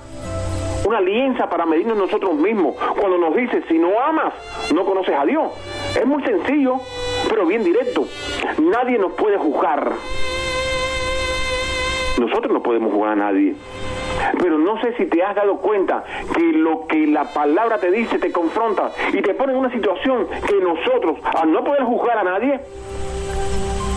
una 0.86 0.98
alianza 0.98 1.48
para 1.48 1.66
medirnos 1.66 1.96
nosotros 1.96 2.34
mismos. 2.34 2.76
Cuando 2.98 3.18
nos 3.18 3.34
dice, 3.36 3.62
si 3.68 3.78
no 3.78 4.00
amas, 4.00 4.32
no 4.74 4.84
conoces 4.84 5.14
a 5.16 5.24
Dios. 5.24 5.52
Es 5.96 6.06
muy 6.06 6.22
sencillo, 6.24 6.80
pero 7.28 7.46
bien 7.46 7.64
directo. 7.64 8.06
Nadie 8.58 8.98
nos 8.98 9.12
puede 9.12 9.38
juzgar. 9.38 9.92
Nosotros 12.18 12.52
no 12.52 12.62
podemos 12.62 12.92
juzgar 12.92 13.12
a 13.12 13.16
nadie. 13.16 13.54
Pero 14.38 14.58
no 14.58 14.80
sé 14.80 14.94
si 14.96 15.06
te 15.06 15.22
has 15.22 15.34
dado 15.34 15.58
cuenta 15.58 16.04
que 16.34 16.42
lo 16.52 16.86
que 16.86 17.06
la 17.06 17.24
palabra 17.32 17.78
te 17.78 17.90
dice 17.90 18.18
te 18.18 18.32
confronta 18.32 18.90
y 19.12 19.22
te 19.22 19.34
pone 19.34 19.52
en 19.52 19.58
una 19.58 19.70
situación 19.70 20.26
que 20.46 20.56
nosotros, 20.56 21.18
al 21.24 21.52
no 21.52 21.64
poder 21.64 21.84
juzgar 21.84 22.18
a 22.18 22.24
nadie, 22.24 22.60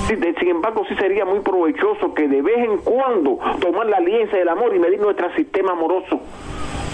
sin 0.07 0.49
embargo, 0.49 0.83
sí 0.87 0.95
sería 0.95 1.25
muy 1.25 1.39
provechoso 1.39 2.13
que 2.13 2.27
de 2.27 2.41
vez 2.41 2.57
en 2.57 2.77
cuando 2.77 3.39
tomar 3.59 3.87
la 3.87 3.97
alianza 3.97 4.37
del 4.37 4.49
amor 4.49 4.75
y 4.75 4.79
medir 4.79 4.99
nuestro 4.99 5.33
sistema 5.33 5.71
amoroso 5.71 6.19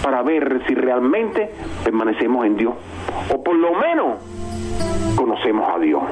para 0.02 0.22
ver 0.22 0.62
si 0.66 0.74
realmente 0.74 1.50
permanecemos 1.84 2.46
en 2.46 2.56
Dios. 2.56 2.74
O 3.32 3.42
por 3.42 3.54
lo 3.54 3.72
menos 3.74 4.18
conocemos 5.14 5.68
a 5.74 5.78
Dios. 5.78 6.02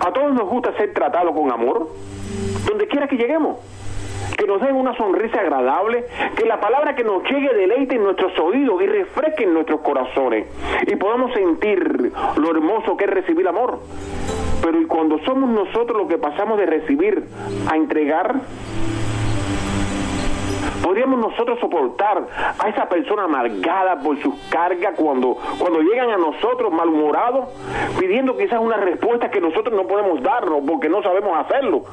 A 0.00 0.12
todos 0.12 0.32
nos 0.32 0.48
gusta 0.48 0.72
ser 0.76 0.94
tratados 0.94 1.34
con 1.34 1.52
amor, 1.52 1.88
donde 2.66 2.88
quiera 2.88 3.06
que 3.06 3.16
lleguemos 3.16 3.58
que 4.44 4.52
nos 4.52 4.60
den 4.60 4.76
una 4.76 4.94
sonrisa 4.94 5.40
agradable, 5.40 6.04
que 6.36 6.44
la 6.44 6.60
palabra 6.60 6.94
que 6.94 7.02
nos 7.02 7.22
llegue 7.22 7.54
deleite 7.54 7.94
en 7.94 8.04
nuestros 8.04 8.38
oídos 8.38 8.82
y 8.82 8.86
refresque 8.86 9.44
en 9.44 9.54
nuestros 9.54 9.80
corazones 9.80 10.46
y 10.86 10.94
podamos 10.96 11.32
sentir 11.32 12.12
lo 12.36 12.50
hermoso 12.50 12.94
que 12.94 13.04
es 13.04 13.10
recibir 13.10 13.48
amor. 13.48 13.80
Pero 14.62 14.82
y 14.82 14.84
cuando 14.84 15.18
somos 15.20 15.48
nosotros 15.48 15.96
los 15.96 16.08
que 16.08 16.18
pasamos 16.18 16.58
de 16.58 16.66
recibir 16.66 17.24
a 17.70 17.76
entregar, 17.76 18.34
podríamos 20.82 21.20
nosotros 21.20 21.58
soportar 21.58 22.26
a 22.58 22.68
esa 22.68 22.86
persona 22.86 23.24
amargada 23.24 23.98
por 24.00 24.20
sus 24.20 24.34
cargas 24.50 24.92
cuando, 24.94 25.38
cuando 25.58 25.80
llegan 25.80 26.10
a 26.10 26.18
nosotros 26.18 26.70
malhumorados, 26.70 27.48
pidiendo 27.98 28.36
quizás 28.36 28.60
una 28.60 28.76
respuesta 28.76 29.30
que 29.30 29.40
nosotros 29.40 29.74
no 29.74 29.86
podemos 29.86 30.22
darnos 30.22 30.60
porque 30.66 30.90
no 30.90 31.02
sabemos 31.02 31.34
hacerlo. 31.38 31.84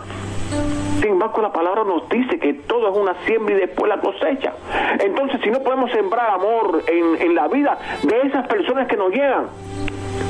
Sin 1.02 1.12
embargo, 1.12 1.42
la 1.42 1.52
palabra 1.52 1.84
nos 1.84 2.08
dice 2.10 2.38
que 2.40 2.54
todo 2.54 2.92
es 2.92 2.98
una 2.98 3.16
siembra 3.26 3.56
y 3.56 3.60
después 3.60 3.90
la 3.90 4.00
cosecha. 4.00 4.54
Entonces, 5.00 5.42
si 5.44 5.50
no 5.50 5.60
podemos 5.62 5.92
sembrar 5.92 6.30
amor 6.30 6.84
en, 6.88 7.22
en 7.22 7.36
la 7.36 7.48
vida 7.48 7.78
de 8.04 8.22
esas 8.28 8.48
personas 8.48 8.88
que 8.88 8.98
nos 8.98 9.12
llegan, 9.12 9.48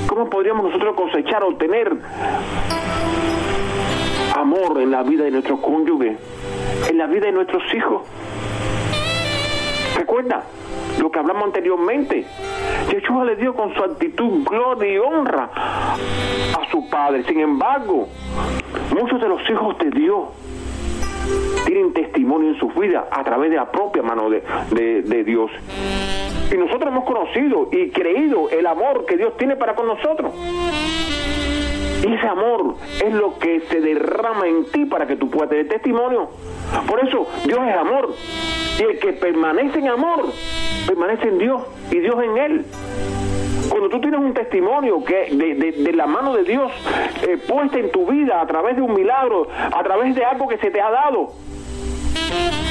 ¿cómo 0.08 0.30
podríamos 0.30 0.66
nosotros 0.66 0.96
cosechar 0.96 1.44
o 1.44 1.56
tener 1.56 1.92
amor 4.38 4.80
en 4.82 4.92
la 4.92 5.04
vida 5.04 5.26
de 5.26 5.32
nuestro 5.32 5.58
cónyuge, 5.58 6.18
en 6.90 6.98
la 6.98 7.08
vida 7.08 7.26
de 7.26 7.32
nuestros 7.34 7.64
hijos? 7.74 8.04
Recuerda 10.02 10.42
lo 11.00 11.12
que 11.12 11.20
hablamos 11.20 11.44
anteriormente. 11.44 12.26
Yeshua 12.92 13.24
le 13.24 13.36
dio 13.36 13.54
con 13.54 13.72
su 13.76 13.84
actitud 13.84 14.44
gloria 14.44 14.92
y 14.92 14.98
honra 14.98 15.48
a 15.54 16.72
su 16.72 16.90
padre. 16.90 17.24
Sin 17.26 17.40
embargo, 17.40 18.08
muchos 19.00 19.22
de 19.22 19.30
los 19.30 19.48
hijos 19.48 19.78
de 19.78 19.92
Dios 19.92 20.30
tienen 21.68 21.94
testimonio 21.94 22.50
en 22.50 22.60
su 22.60 22.70
vida 22.70 23.10
a 23.12 23.24
través 23.24 23.52
de 23.52 23.58
la 23.58 23.72
propia 23.72 24.02
mano 24.02 24.32
de, 24.32 24.42
de, 25.04 25.24
Dios. 25.24 25.52
Y 26.52 26.58
nosotros 26.58 26.88
hemos 26.88 27.06
conocido 27.06 27.70
y 27.72 27.92
creído 27.92 28.50
el 28.50 28.66
amor 28.66 29.06
que 29.06 29.18
Dios 29.18 29.38
tiene 29.38 29.56
para 29.56 29.76
con 29.76 29.86
nosotros. 29.86 30.34
Ese 32.04 32.28
amor 32.28 32.76
es 33.04 33.14
lo 33.14 33.38
que 33.38 33.62
se 33.70 33.80
derrama 33.80 34.48
en 34.48 34.66
ti 34.66 34.86
para 34.86 35.06
que 35.06 35.16
tú 35.16 35.30
puedas 35.30 35.50
tener 35.50 35.68
testimonio. 35.68 36.30
Por 36.88 37.00
eso 37.06 37.28
Dios 37.46 37.60
es 37.68 37.76
amor. 37.76 38.14
Y 38.80 38.84
el 38.84 39.00
que 39.00 39.14
permanece 39.14 39.80
en 39.80 39.90
amor, 39.90 40.26
permanece 40.88 41.28
en 41.28 41.38
Dios 41.38 41.62
y 41.92 42.00
Dios 42.00 42.16
en 42.24 42.38
él. 42.38 42.66
Cuando 43.70 43.90
tú 43.90 44.02
tienes 44.02 44.20
un 44.20 44.34
testimonio 44.34 45.04
que 45.04 45.30
de, 45.32 45.94
la 45.94 46.08
mano 46.08 46.34
de 46.34 46.44
Dios 46.44 46.72
eh, 47.22 47.38
puesta 47.38 47.78
en 47.78 47.92
tu 47.92 48.06
vida 48.08 48.42
a 48.42 48.48
través 48.48 48.76
de 48.76 48.82
un 48.82 48.94
milagro, 48.94 49.48
a 49.72 49.84
través 49.84 50.16
de 50.16 50.26
algo 50.26 50.48
que 50.48 50.58
se 50.58 50.72
te 50.72 50.82
ha 50.82 50.90
dado, 50.90 51.34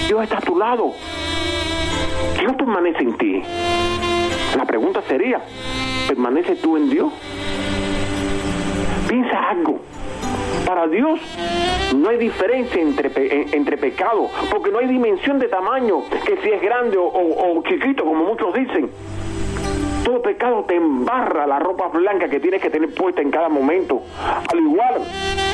Dios 0.09 0.23
está 0.23 0.39
a 0.39 0.41
tu 0.41 0.59
lado. 0.59 0.93
Dios 2.39 2.53
permanece 2.57 3.03
en 3.03 3.17
ti. 3.17 3.43
La 4.57 4.65
pregunta 4.65 5.01
sería, 5.03 5.41
¿permaneces 6.09 6.61
tú 6.61 6.77
en 6.77 6.91
Dios? 6.91 7.13
Piensa 9.11 9.51
algo. 9.51 9.81
Para 10.65 10.87
Dios 10.87 11.21
no 11.97 12.09
hay 12.09 12.17
diferencia 12.17 12.81
entre, 12.81 13.11
entre 13.57 13.77
pecado, 13.77 14.29
porque 14.51 14.71
no 14.71 14.79
hay 14.79 14.87
dimensión 14.87 15.41
de 15.41 15.49
tamaño, 15.49 16.03
que 16.25 16.37
si 16.37 16.49
es 16.49 16.63
grande 16.63 16.97
o 16.97 17.63
chiquito, 17.69 18.05
como 18.05 18.25
muchos 18.25 18.55
dicen 18.55 18.89
todo 20.11 20.23
pecado 20.23 20.65
te 20.67 20.75
embarra 20.75 21.47
la 21.47 21.59
ropa 21.61 21.87
blanca 21.89 22.29
que 22.29 22.41
tienes 22.41 22.61
que 22.61 22.69
tener 22.69 22.93
puesta 22.95 23.23
en 23.23 23.31
cada 23.31 23.49
momento. 23.49 24.03
Al 24.51 24.59
igual, 24.59 25.03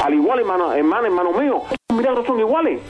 al 0.02 0.14
igual, 0.14 0.38
hermano, 0.38 0.72
hermano, 0.72 1.06
hermano 1.06 1.32
mío, 1.32 1.62
los 1.90 1.98
milagros 1.98 2.26
son 2.26 2.40
iguales. 2.40 2.80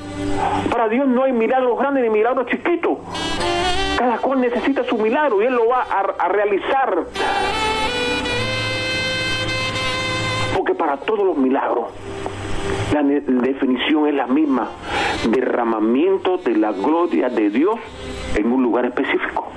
Para 0.70 0.88
Dios 0.88 1.08
no 1.08 1.24
hay 1.24 1.32
milagros 1.32 1.76
grandes 1.78 2.04
ni 2.04 2.10
milagros 2.10 2.46
chiquitos. 2.46 2.98
Cada 3.98 4.18
cual 4.18 4.40
necesita 4.42 4.84
su 4.84 4.96
milagro 4.98 5.42
y 5.42 5.46
Él 5.46 5.54
lo 5.54 5.68
va 5.68 5.82
a, 5.82 6.28
realizar. 6.28 7.04
Porque 10.56 10.74
para 10.74 10.96
todos 10.96 11.26
los 11.26 11.36
milagros 11.36 11.90
la 12.92 13.02
definición 13.02 14.06
es 14.08 14.14
la 14.14 14.26
misma, 14.26 14.70
derramamiento 15.28 16.38
de 16.38 16.56
la 16.56 16.72
gloria 16.72 17.28
de 17.28 17.50
Dios 17.50 17.78
en 18.34 18.50
un 18.50 18.62
lugar 18.62 18.86
específico. 18.86 19.48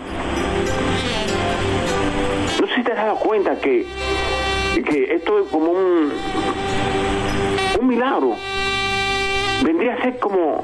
No 2.59 2.67
sé 2.67 2.75
si 2.75 2.83
te 2.83 2.91
has 2.91 2.97
dado 2.97 3.15
cuenta 3.15 3.57
que, 3.59 3.85
que 4.83 5.13
esto 5.13 5.39
es 5.39 5.47
como 5.49 5.71
un, 5.71 6.11
un 7.79 7.87
milagro. 7.87 8.35
Vendría 9.63 9.95
a 9.95 10.01
ser 10.01 10.19
como, 10.19 10.63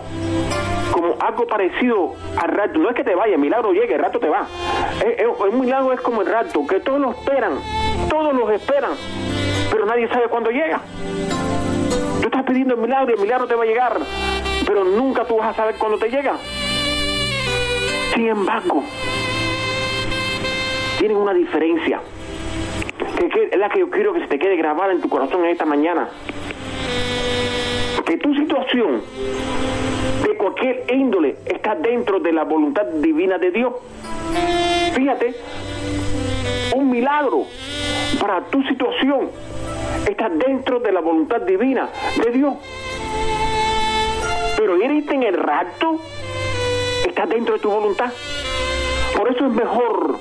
como 0.92 1.16
algo 1.20 1.48
parecido 1.48 2.14
al 2.38 2.50
rato. 2.50 2.80
No 2.80 2.90
es 2.90 2.96
que 2.96 3.04
te 3.04 3.16
vaya, 3.16 3.36
el 3.36 3.42
milagro 3.42 3.74
llegue, 3.74 3.96
el 3.96 4.02
rato 4.02 4.20
te 4.20 4.30
va. 4.30 4.48
Un 5.50 5.60
milagro 5.60 5.94
es 5.94 6.02
como 6.02 6.22
el 6.22 6.28
rato, 6.28 6.66
que 6.66 6.80
todos 6.80 7.00
lo 7.00 7.12
esperan, 7.12 7.54
todos 8.10 8.34
los 8.34 8.50
esperan, 8.52 8.92
pero 9.72 9.86
nadie 9.86 10.08
sabe 10.08 10.28
cuándo 10.28 10.50
llega. 10.50 10.80
Tú 12.22 12.28
estás 12.28 12.44
pidiendo 12.44 12.76
el 12.76 12.82
milagro 12.82 13.12
y 13.12 13.14
el 13.16 13.22
milagro 13.22 13.48
te 13.48 13.56
va 13.56 13.64
a 13.64 13.68
llegar, 13.68 14.00
pero 14.66 14.84
nunca 14.84 15.26
tú 15.26 15.38
vas 15.38 15.50
a 15.50 15.54
saber 15.54 15.76
cuándo 15.76 15.98
te 15.98 16.10
llega. 16.10 16.38
Sin 18.14 18.28
embargo, 18.28 18.84
tienen 20.98 21.18
una 21.18 21.34
diferencia, 21.34 22.02
que, 23.18 23.50
es 23.52 23.58
la 23.58 23.70
que 23.70 23.80
yo 23.80 23.90
quiero 23.90 24.14
que 24.14 24.22
se 24.22 24.28
te 24.28 24.40
quede 24.40 24.56
grabada 24.56 24.94
en 24.94 25.02
tu 25.02 25.10
corazón 25.10 25.44
en 25.44 25.52
esta 25.52 25.66
mañana. 25.66 26.08
Que 28.06 28.18
tu 28.18 28.34
situación 28.36 29.02
de 30.24 30.38
cualquier 30.38 30.86
índole 30.94 31.38
está 31.46 31.76
dentro 31.76 32.20
de 32.20 32.32
la 32.32 32.44
voluntad 32.44 32.86
divina 32.86 33.38
de 33.38 33.52
Dios. 33.52 33.74
Fíjate, 34.94 35.36
un 36.76 36.92
milagro 36.92 37.46
para 38.20 38.42
tu 38.46 38.62
situación 38.64 39.30
está 40.08 40.30
dentro 40.30 40.80
de 40.80 40.92
la 40.92 41.02
voluntad 41.02 41.42
divina 41.42 41.90
de 42.24 42.32
Dios. 42.32 42.56
Pero 44.58 44.78
irte 44.78 45.16
en 45.16 45.24
el 45.24 45.38
rapto 45.38 46.00
está 47.08 47.26
dentro 47.26 47.56
de 47.56 47.60
tu 47.60 47.70
voluntad. 47.70 48.12
Por 49.18 49.30
eso 49.30 49.46
es 49.46 49.52
mejor 49.52 50.20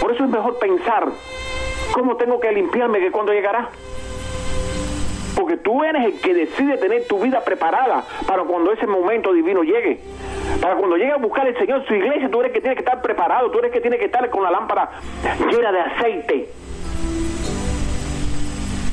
por 0.00 0.12
eso 0.12 0.24
es 0.24 0.30
mejor 0.30 0.58
pensar 0.58 1.08
cómo 1.92 2.16
tengo 2.16 2.40
que 2.40 2.50
limpiarme 2.52 3.00
que 3.00 3.10
cuando 3.10 3.32
llegará. 3.32 3.70
Porque 5.40 5.56
tú 5.56 5.82
eres 5.82 6.04
el 6.04 6.20
que 6.20 6.34
decide 6.34 6.76
tener 6.76 7.06
tu 7.06 7.18
vida 7.18 7.40
preparada 7.42 8.04
para 8.26 8.42
cuando 8.42 8.72
ese 8.72 8.86
momento 8.86 9.32
divino 9.32 9.62
llegue. 9.62 9.98
Para 10.60 10.76
cuando 10.76 10.96
llegue 10.96 11.12
a 11.12 11.16
buscar 11.16 11.48
el 11.48 11.56
Señor 11.56 11.82
su 11.86 11.94
iglesia, 11.94 12.28
tú 12.30 12.40
eres 12.40 12.50
el 12.50 12.54
que 12.54 12.60
tiene 12.60 12.76
que 12.76 12.82
estar 12.82 13.00
preparado, 13.00 13.50
tú 13.50 13.58
eres 13.58 13.70
el 13.70 13.72
que 13.72 13.80
tiene 13.80 13.96
que 13.96 14.04
estar 14.04 14.28
con 14.28 14.42
la 14.42 14.50
lámpara 14.50 14.90
llena 15.50 15.72
de 15.72 15.80
aceite. 15.80 16.50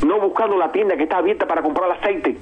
No 0.05 0.21
buscando 0.21 0.55
la 0.55 0.71
tienda 0.71 0.95
que 0.95 1.03
está 1.03 1.17
abierta 1.17 1.45
para 1.45 1.61
comprar 1.61 1.91
aceite. 1.91 2.37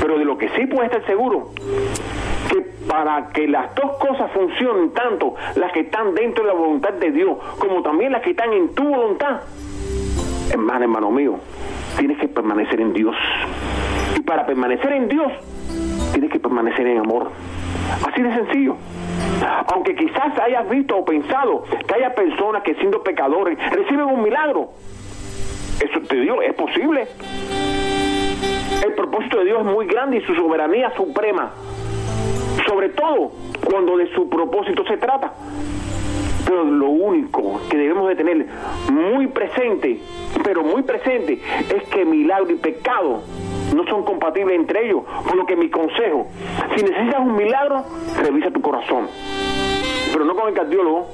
Pero 0.00 0.18
de 0.18 0.24
lo 0.24 0.36
que 0.36 0.48
sí 0.48 0.66
puedes 0.66 0.90
estar 0.90 1.06
seguro 1.06 1.50
que 2.50 2.62
para 2.88 3.28
que 3.28 3.46
las 3.46 3.72
dos 3.76 3.96
cosas 3.98 4.28
funcionen, 4.32 4.90
tanto 4.92 5.36
las 5.54 5.70
que 5.70 5.80
están 5.80 6.16
dentro 6.16 6.42
de 6.42 6.52
la 6.52 6.58
voluntad 6.58 6.94
de 6.94 7.12
Dios, 7.12 7.38
como 7.60 7.80
también 7.80 8.10
las 8.10 8.22
que 8.22 8.30
están 8.30 8.52
en 8.52 8.74
tu 8.74 8.82
voluntad, 8.82 9.42
hermano, 10.50 10.84
hermano 10.84 11.10
mío, 11.10 11.38
tienes 11.98 12.18
que 12.18 12.28
permanecer 12.28 12.80
en 12.80 12.92
Dios. 12.92 13.16
Y 14.16 14.22
para 14.22 14.46
permanecer 14.46 14.92
en 14.92 15.08
Dios, 15.08 15.32
tienes 16.12 16.30
que 16.30 16.38
permanecer 16.38 16.86
en 16.86 16.98
amor. 16.98 17.30
Así 18.06 18.22
de 18.22 18.34
sencillo. 18.34 18.76
Aunque 19.72 19.94
quizás 19.94 20.38
hayas 20.38 20.68
visto 20.68 20.96
o 20.96 21.04
pensado 21.04 21.64
que 21.86 21.94
haya 21.94 22.14
personas 22.14 22.62
que 22.62 22.74
siendo 22.74 23.02
pecadores 23.02 23.58
reciben 23.70 24.06
un 24.06 24.22
milagro. 24.22 24.70
Eso 25.80 26.00
te 26.06 26.16
digo, 26.16 26.42
es 26.42 26.54
posible. 26.54 27.08
El 28.84 28.94
propósito 28.94 29.38
de 29.38 29.44
Dios 29.46 29.60
es 29.60 29.66
muy 29.66 29.86
grande 29.86 30.18
y 30.18 30.20
su 30.22 30.34
soberanía 30.34 30.94
suprema. 30.96 31.50
Sobre 32.66 32.90
todo 32.90 33.32
cuando 33.64 33.96
de 33.96 34.12
su 34.14 34.28
propósito 34.28 34.84
se 34.84 34.96
trata. 34.96 35.32
Pero 36.44 36.64
lo 36.64 36.88
que 37.70 37.76
debemos 37.76 38.08
de 38.08 38.16
tener 38.16 38.46
muy 38.92 39.26
presente, 39.28 40.00
pero 40.44 40.62
muy 40.62 40.82
presente, 40.82 41.40
es 41.74 41.88
que 41.88 42.04
milagro 42.04 42.50
y 42.50 42.56
pecado 42.56 43.22
no 43.74 43.84
son 43.86 44.04
compatibles 44.04 44.56
entre 44.56 44.86
ellos. 44.86 45.02
Por 45.24 45.36
lo 45.36 45.46
que 45.46 45.56
mi 45.56 45.70
consejo, 45.70 46.26
si 46.76 46.82
necesitas 46.82 47.20
un 47.20 47.36
milagro, 47.36 47.84
revisa 48.22 48.50
tu 48.50 48.60
corazón. 48.60 49.08
Pero 50.12 50.24
no 50.24 50.34
con 50.34 50.48
el 50.48 50.54
cardiólogo, 50.54 51.08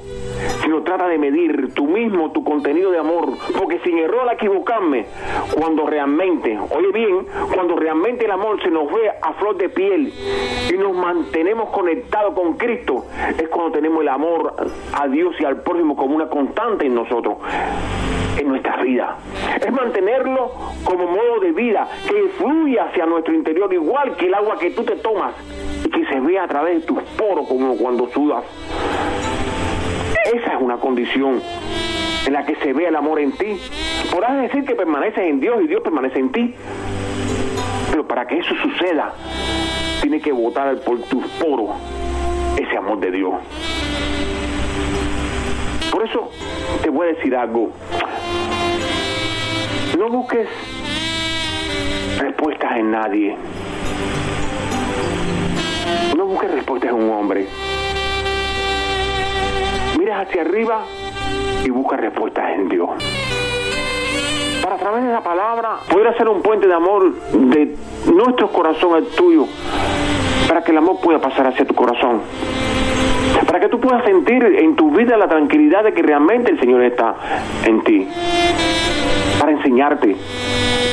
sino 0.61 0.83
trata 0.83 1.07
de 1.07 1.17
medir 1.17 1.73
tú 1.73 1.85
mismo 1.85 2.31
tu 2.31 2.43
contenido 2.43 2.91
de 2.91 2.99
amor, 2.99 3.29
porque 3.57 3.79
sin 3.79 3.97
error 3.97 4.27
al 4.27 4.35
equivocarme, 4.35 5.05
cuando 5.55 5.85
realmente, 5.85 6.57
oye 6.57 6.91
bien, 6.93 7.25
cuando 7.53 7.75
realmente 7.75 8.25
el 8.25 8.31
amor 8.31 8.61
se 8.61 8.69
nos 8.69 8.91
ve 8.91 9.09
a 9.21 9.33
flor 9.33 9.57
de 9.57 9.69
piel 9.69 10.13
y 10.71 10.77
nos 10.77 10.95
mantenemos 10.95 11.69
conectados 11.69 12.33
con 12.33 12.53
Cristo, 12.57 13.05
es 13.37 13.47
cuando 13.49 13.73
tenemos 13.73 14.01
el 14.01 14.09
amor 14.09 14.53
a 14.93 15.07
Dios 15.07 15.35
y 15.39 15.45
al 15.45 15.61
prójimo 15.61 15.95
como 15.95 16.15
una 16.15 16.27
constante 16.27 16.85
en 16.85 16.95
nosotros, 16.95 17.37
en 18.37 18.47
nuestra 18.47 18.81
vida. 18.81 19.17
Es 19.65 19.71
mantenerlo 19.71 20.51
como 20.83 21.07
modo 21.07 21.39
de 21.41 21.51
vida 21.51 21.87
que 22.07 22.29
fluye 22.37 22.79
hacia 22.79 23.05
nuestro 23.05 23.33
interior, 23.33 23.73
igual 23.73 24.15
que 24.15 24.27
el 24.27 24.33
agua 24.33 24.57
que 24.59 24.71
tú 24.71 24.83
te 24.83 24.95
tomas 24.97 25.33
y 25.83 25.89
que 25.89 26.05
se 26.05 26.19
ve 26.19 26.39
a 26.39 26.47
través 26.47 26.81
de 26.81 26.87
tus 26.87 27.01
poros 27.17 27.47
como 27.47 27.77
cuando 27.77 28.07
sudas. 28.09 28.43
Esa 30.33 30.55
es 30.55 30.61
una 30.61 30.75
condición 30.77 31.41
en 32.25 32.33
la 32.33 32.45
que 32.45 32.55
se 32.55 32.73
ve 32.73 32.87
el 32.87 32.95
amor 32.97 33.17
en 33.21 33.31
ti. 33.31 33.57
Podrás 34.11 34.41
decir 34.41 34.65
que 34.65 34.75
permaneces 34.75 35.19
en 35.19 35.39
Dios 35.39 35.61
y 35.63 35.67
Dios 35.67 35.81
permanece 35.81 36.19
en 36.19 36.31
ti. 36.33 36.53
Pero 37.89 38.05
para 38.05 38.27
que 38.27 38.39
eso 38.39 38.53
suceda, 38.61 39.13
tiene 40.01 40.19
que 40.19 40.33
botar 40.33 40.81
por 40.81 41.01
tus 41.03 41.25
poros 41.39 41.69
ese 42.57 42.75
amor 42.75 42.99
de 42.99 43.11
Dios. 43.11 43.35
Por 45.91 46.03
eso 46.03 46.29
te 46.83 46.89
voy 46.89 47.07
a 47.07 47.13
decir 47.13 47.33
algo. 47.33 47.71
No 49.97 50.09
busques 50.09 50.49
respuestas 52.19 52.77
en 52.77 52.91
nadie. 52.91 53.37
No 56.17 56.25
busques 56.25 56.51
respuestas 56.51 56.89
en 56.89 56.95
un 56.97 57.11
hombre 57.11 57.47
miras 60.07 60.25
hacia 60.25 60.41
arriba 60.41 60.85
y 61.65 61.69
buscas 61.69 61.99
respuestas 61.99 62.51
en 62.55 62.69
Dios. 62.69 62.89
Para 64.63 64.75
a 64.75 64.77
través 64.77 65.03
de 65.03 65.09
esa 65.09 65.21
palabra 65.21 65.79
poder 65.91 66.07
hacer 66.07 66.29
un 66.29 66.41
puente 66.41 66.65
de 66.65 66.73
amor 66.73 67.13
de 67.33 67.75
nuestro 68.13 68.49
corazón 68.49 68.95
al 68.95 69.05
tuyo, 69.07 69.45
para 70.47 70.63
que 70.63 70.71
el 70.71 70.77
amor 70.77 71.01
pueda 71.01 71.19
pasar 71.19 71.47
hacia 71.47 71.65
tu 71.65 71.75
corazón. 71.75 72.21
Para 73.45 73.59
que 73.59 73.67
tú 73.67 73.81
puedas 73.81 74.05
sentir 74.05 74.43
en 74.45 74.77
tu 74.77 74.91
vida 74.91 75.17
la 75.17 75.27
tranquilidad 75.27 75.83
de 75.83 75.93
que 75.93 76.01
realmente 76.01 76.51
el 76.51 76.59
Señor 76.61 76.83
está 76.83 77.15
en 77.65 77.83
ti. 77.83 78.07
Para 79.41 79.51
enseñarte, 79.51 80.15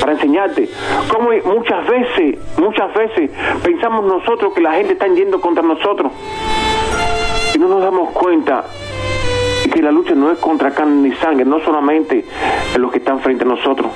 para 0.01 0.13
enseñarte 0.13 0.69
cómo 1.09 1.31
muchas 1.55 1.87
veces, 1.87 2.39
muchas 2.59 2.93
veces 2.95 3.31
pensamos 3.63 4.05
nosotros 4.07 4.53
que 4.55 4.61
la 4.61 4.73
gente 4.73 4.95
está 4.95 5.07
yendo 5.07 5.41
contra 5.41 5.63
nosotros 5.63 6.11
y 7.55 7.59
no 7.59 7.69
nos 7.69 7.81
damos 7.81 8.11
cuenta 8.11 8.65
que 9.75 9.83
la 9.83 9.91
lucha 9.91 10.15
no 10.15 10.31
es 10.31 10.39
contra 10.39 10.71
carne 10.71 11.09
ni 11.09 11.13
sangre, 11.17 11.45
no 11.45 11.59
solamente 11.59 12.25
en 12.75 12.81
los 12.81 12.93
que 12.93 12.99
están 12.99 13.19
frente 13.19 13.43
a 13.43 13.49
nosotros, 13.49 13.91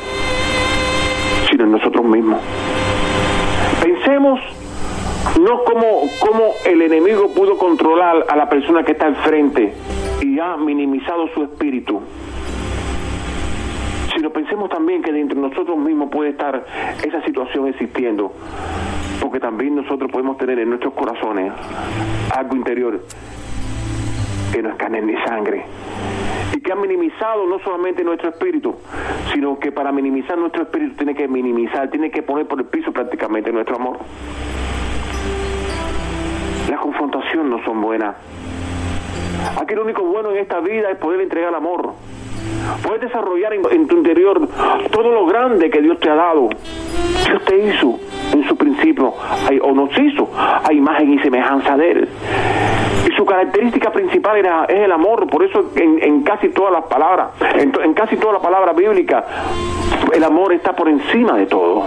sino 1.48 1.64
en 1.64 1.70
nosotros 1.70 2.04
mismos. 2.04 2.40
Pensemos 3.80 4.40
no 5.40 5.62
como, 5.62 6.02
como 6.18 6.42
el 6.66 6.82
enemigo 6.82 7.32
pudo 7.32 7.56
controlar 7.56 8.26
a 8.28 8.36
la 8.36 8.48
persona 8.48 8.82
que 8.82 8.92
está 8.92 9.06
al 9.06 9.16
frente 9.16 9.72
y 10.20 10.40
ha 10.40 10.56
minimizado 10.56 11.28
su 11.28 11.44
espíritu, 11.44 12.00
sino 14.12 14.30
pensemos 14.30 14.68
también 14.70 15.00
que 15.00 15.12
dentro 15.12 15.40
de 15.40 15.48
nosotros 15.48 15.78
mismos 15.78 16.10
puede 16.10 16.30
estar 16.30 16.66
esa 17.06 17.22
situación 17.22 17.68
existiendo, 17.68 18.32
porque 19.20 19.38
también 19.38 19.76
nosotros 19.76 20.10
podemos 20.10 20.38
tener 20.38 20.58
en 20.58 20.70
nuestros 20.70 20.92
corazones 20.94 21.52
algo 22.36 22.56
interior 22.56 23.00
que 24.52 24.62
no 24.62 24.70
es 24.70 24.76
carne 24.76 25.02
ni 25.02 25.16
sangre. 25.24 25.64
Y 26.54 26.60
que 26.60 26.72
ha 26.72 26.76
minimizado 26.76 27.46
no 27.46 27.58
solamente 27.60 28.02
nuestro 28.02 28.30
espíritu, 28.30 28.74
sino 29.32 29.58
que 29.58 29.72
para 29.72 29.92
minimizar 29.92 30.38
nuestro 30.38 30.62
espíritu 30.62 30.96
tiene 30.96 31.14
que 31.14 31.28
minimizar, 31.28 31.90
tiene 31.90 32.10
que 32.10 32.22
poner 32.22 32.46
por 32.46 32.58
el 32.58 32.66
piso 32.66 32.92
prácticamente 32.92 33.52
nuestro 33.52 33.76
amor. 33.76 33.98
Las 36.70 36.80
confrontaciones 36.80 37.46
no 37.46 37.64
son 37.64 37.80
buenas. 37.80 38.16
Aquí 39.60 39.74
lo 39.74 39.82
único 39.82 40.02
bueno 40.02 40.30
en 40.30 40.38
esta 40.38 40.60
vida 40.60 40.90
es 40.90 40.98
poder 40.98 41.20
entregar 41.20 41.54
amor. 41.54 41.94
Poder 42.82 43.00
desarrollar 43.00 43.52
en, 43.54 43.86
tu 43.86 43.96
interior 43.96 44.48
todo 44.90 45.12
lo 45.12 45.26
grande 45.26 45.70
que 45.70 45.80
Dios 45.80 45.98
te 46.00 46.10
ha 46.10 46.14
dado. 46.14 46.48
Dios 47.26 47.44
te 47.44 47.58
hizo 47.58 47.98
en 48.38 48.48
su 48.48 48.56
principio, 48.56 49.14
o 49.62 49.72
nos 49.72 49.90
hizo 49.98 50.28
a 50.36 50.72
imagen 50.72 51.12
y 51.12 51.18
semejanza 51.20 51.76
de 51.76 51.90
Él. 51.90 52.08
Su 53.16 53.24
característica 53.24 53.90
principal 53.90 54.36
era, 54.36 54.64
es 54.66 54.84
el 54.84 54.92
amor, 54.92 55.26
por 55.28 55.42
eso 55.42 55.70
en, 55.74 56.22
casi 56.22 56.50
todas 56.50 56.72
las 56.72 56.84
palabras, 56.84 57.28
en, 57.54 57.72
en 57.82 57.94
casi 57.94 58.16
todas 58.16 58.34
las 58.34 58.42
palabras 58.42 58.76
bíblicas, 58.76 59.24
el 60.14 60.24
amor 60.24 60.52
está 60.52 60.74
por 60.74 60.88
encima 60.88 61.36
de 61.36 61.46
todo 61.46 61.86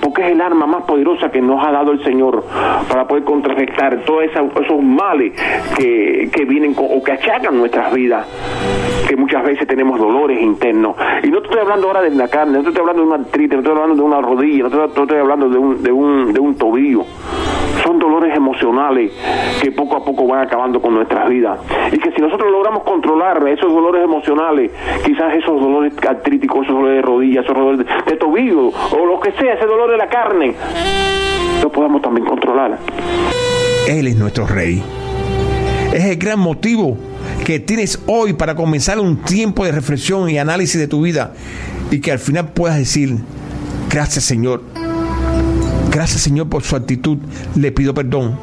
porque 0.00 0.22
es 0.22 0.32
el 0.32 0.40
arma 0.40 0.66
más 0.66 0.84
poderosa 0.84 1.30
que 1.30 1.40
nos 1.40 1.64
ha 1.66 1.70
dado 1.70 1.92
el 1.92 2.02
Señor 2.04 2.44
para 2.88 3.06
poder 3.06 3.24
contrarrestar 3.24 4.00
todos 4.04 4.24
esos 4.24 4.82
males 4.82 5.32
que, 5.76 6.28
que 6.32 6.44
vienen 6.44 6.74
o 6.76 7.02
que 7.02 7.12
achacan 7.12 7.56
nuestras 7.56 7.92
vidas, 7.92 8.26
que 9.08 9.16
muchas 9.16 9.44
veces 9.44 9.66
tenemos 9.66 9.98
dolores 9.98 10.40
internos. 10.40 10.96
Y 11.22 11.28
no 11.28 11.38
estoy 11.38 11.60
hablando 11.60 11.88
ahora 11.88 12.02
de 12.02 12.10
la 12.10 12.28
carne, 12.28 12.54
no 12.62 12.68
estoy 12.68 12.80
hablando 12.80 13.02
de 13.02 13.08
una 13.08 13.16
artritis, 13.16 13.52
no 13.52 13.58
estoy 13.58 13.72
hablando 13.72 13.94
de 13.96 14.02
una 14.02 14.20
rodilla, 14.20 14.62
no 14.62 14.66
estoy, 14.68 14.80
no 14.96 15.02
estoy 15.02 15.18
hablando 15.18 15.48
de 15.48 15.58
un, 15.58 15.82
de, 15.82 15.92
un, 15.92 16.32
de 16.32 16.40
un 16.40 16.56
tobillo. 16.56 17.04
Son 17.84 17.98
dolores 17.98 18.34
emocionales 18.34 19.12
que 19.62 19.70
poco 19.70 19.96
a 19.96 20.04
poco 20.04 20.26
van 20.26 20.40
acabando 20.40 20.80
con 20.80 20.94
nuestras 20.94 21.28
vidas. 21.28 21.60
Y 21.92 21.98
que 21.98 22.10
si 22.12 22.20
nosotros 22.20 22.50
logramos 22.50 22.82
controlar 22.82 23.46
esos 23.48 23.72
dolores 23.72 24.02
emocionales, 24.02 24.72
quizás 25.04 25.34
esos 25.34 25.60
dolores 25.60 25.92
artríticos, 26.06 26.64
esos 26.64 26.74
dolores 26.74 26.96
de 26.96 27.02
rodillas, 27.02 27.44
esos 27.44 27.56
dolores 27.56 27.86
de, 28.06 28.16
tobillo, 28.16 28.68
o 28.68 29.06
lo 29.06 29.20
que 29.20 29.30
sea, 29.32 29.54
ese 29.54 29.66
dolor 29.66 29.75
de 29.84 29.98
la 29.98 30.08
carne, 30.08 30.54
lo 31.62 31.70
podamos 31.70 32.00
también 32.00 32.26
controlar. 32.26 32.78
Él 33.86 34.06
es 34.06 34.16
nuestro 34.16 34.46
rey. 34.46 34.82
Es 35.92 36.04
el 36.04 36.16
gran 36.16 36.40
motivo 36.40 36.96
que 37.44 37.60
tienes 37.60 38.00
hoy 38.06 38.32
para 38.32 38.54
comenzar 38.54 38.98
un 38.98 39.18
tiempo 39.18 39.64
de 39.64 39.72
reflexión 39.72 40.30
y 40.30 40.38
análisis 40.38 40.80
de 40.80 40.88
tu 40.88 41.02
vida 41.02 41.34
y 41.90 42.00
que 42.00 42.10
al 42.10 42.18
final 42.18 42.48
puedas 42.52 42.78
decir, 42.78 43.16
gracias 43.90 44.24
Señor, 44.24 44.62
gracias 45.90 46.22
Señor 46.22 46.48
por 46.48 46.62
su 46.62 46.74
actitud, 46.74 47.18
le 47.54 47.70
pido 47.70 47.92
perdón, 47.92 48.38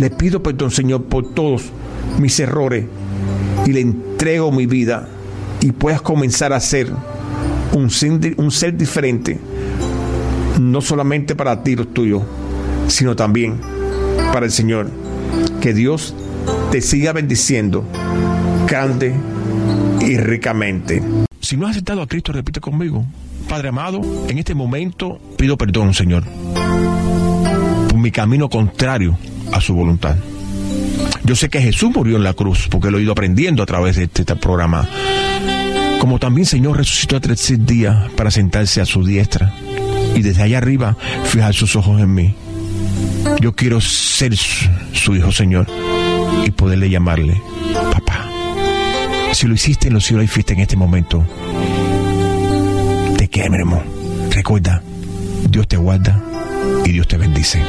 le 0.00 0.10
pido 0.10 0.42
perdón 0.42 0.70
Señor 0.70 1.04
por 1.04 1.34
todos 1.34 1.70
mis 2.18 2.40
errores 2.40 2.86
y 3.66 3.72
le 3.72 3.80
entrego 3.80 4.50
mi 4.50 4.66
vida 4.66 5.08
y 5.60 5.72
puedas 5.72 6.00
comenzar 6.00 6.52
a 6.54 6.60
ser, 6.60 6.88
un 7.74 7.90
ser 7.90 8.76
diferente 8.76 9.38
no 10.58 10.80
solamente 10.80 11.34
para 11.34 11.62
ti 11.62 11.76
los 11.76 11.92
tuyos, 11.92 12.22
sino 12.88 13.16
también 13.16 13.60
para 14.32 14.46
el 14.46 14.52
Señor. 14.52 14.90
Que 15.60 15.74
Dios 15.74 16.14
te 16.70 16.80
siga 16.80 17.12
bendiciendo 17.12 17.84
grande 18.66 19.14
y 20.00 20.16
ricamente. 20.18 21.02
Si 21.40 21.56
no 21.56 21.66
has 21.66 21.72
aceptado 21.72 22.02
a 22.02 22.06
Cristo, 22.06 22.32
repite 22.32 22.60
conmigo. 22.60 23.04
Padre 23.48 23.68
amado, 23.68 24.00
en 24.28 24.38
este 24.38 24.54
momento 24.54 25.18
pido 25.36 25.56
perdón, 25.56 25.94
Señor, 25.94 26.24
por 27.88 27.98
mi 27.98 28.10
camino 28.10 28.48
contrario 28.48 29.18
a 29.52 29.60
su 29.60 29.74
voluntad. 29.74 30.16
Yo 31.24 31.34
sé 31.34 31.48
que 31.48 31.60
Jesús 31.60 31.90
murió 31.94 32.16
en 32.16 32.24
la 32.24 32.34
cruz, 32.34 32.68
porque 32.70 32.90
lo 32.90 32.98
he 32.98 33.02
ido 33.02 33.12
aprendiendo 33.12 33.62
a 33.62 33.66
través 33.66 33.96
de 33.96 34.04
este, 34.04 34.22
este 34.22 34.36
programa. 34.36 34.88
Como 36.00 36.18
también, 36.18 36.46
Señor, 36.46 36.76
resucitó 36.76 37.16
a 37.16 37.20
tercer 37.20 37.64
día 37.64 38.08
para 38.16 38.30
sentarse 38.30 38.80
a 38.80 38.86
su 38.86 39.04
diestra 39.04 39.52
y 40.18 40.22
desde 40.22 40.42
allá 40.42 40.58
arriba 40.58 40.96
fijar 41.24 41.54
sus 41.54 41.76
ojos 41.76 42.00
en 42.00 42.12
mí. 42.12 42.34
Yo 43.40 43.54
quiero 43.54 43.80
ser 43.80 44.36
su, 44.36 45.14
hijo, 45.14 45.30
Señor, 45.32 45.66
y 46.44 46.50
poderle 46.50 46.90
llamarle 46.90 47.40
papá. 47.92 48.28
Si 49.32 49.46
lo 49.46 49.54
hiciste 49.54 49.88
en 49.88 49.94
los 49.94 50.04
cielos 50.04 50.24
y 50.24 50.28
fuiste 50.28 50.54
en 50.54 50.60
este 50.60 50.76
momento, 50.76 51.24
te 53.16 53.28
queremos. 53.28 53.82
Recuerda, 54.30 54.82
Dios 55.48 55.68
te 55.68 55.76
guarda 55.76 56.20
y 56.84 56.90
Dios 56.90 57.06
te 57.06 57.16
bendice. 57.16 57.62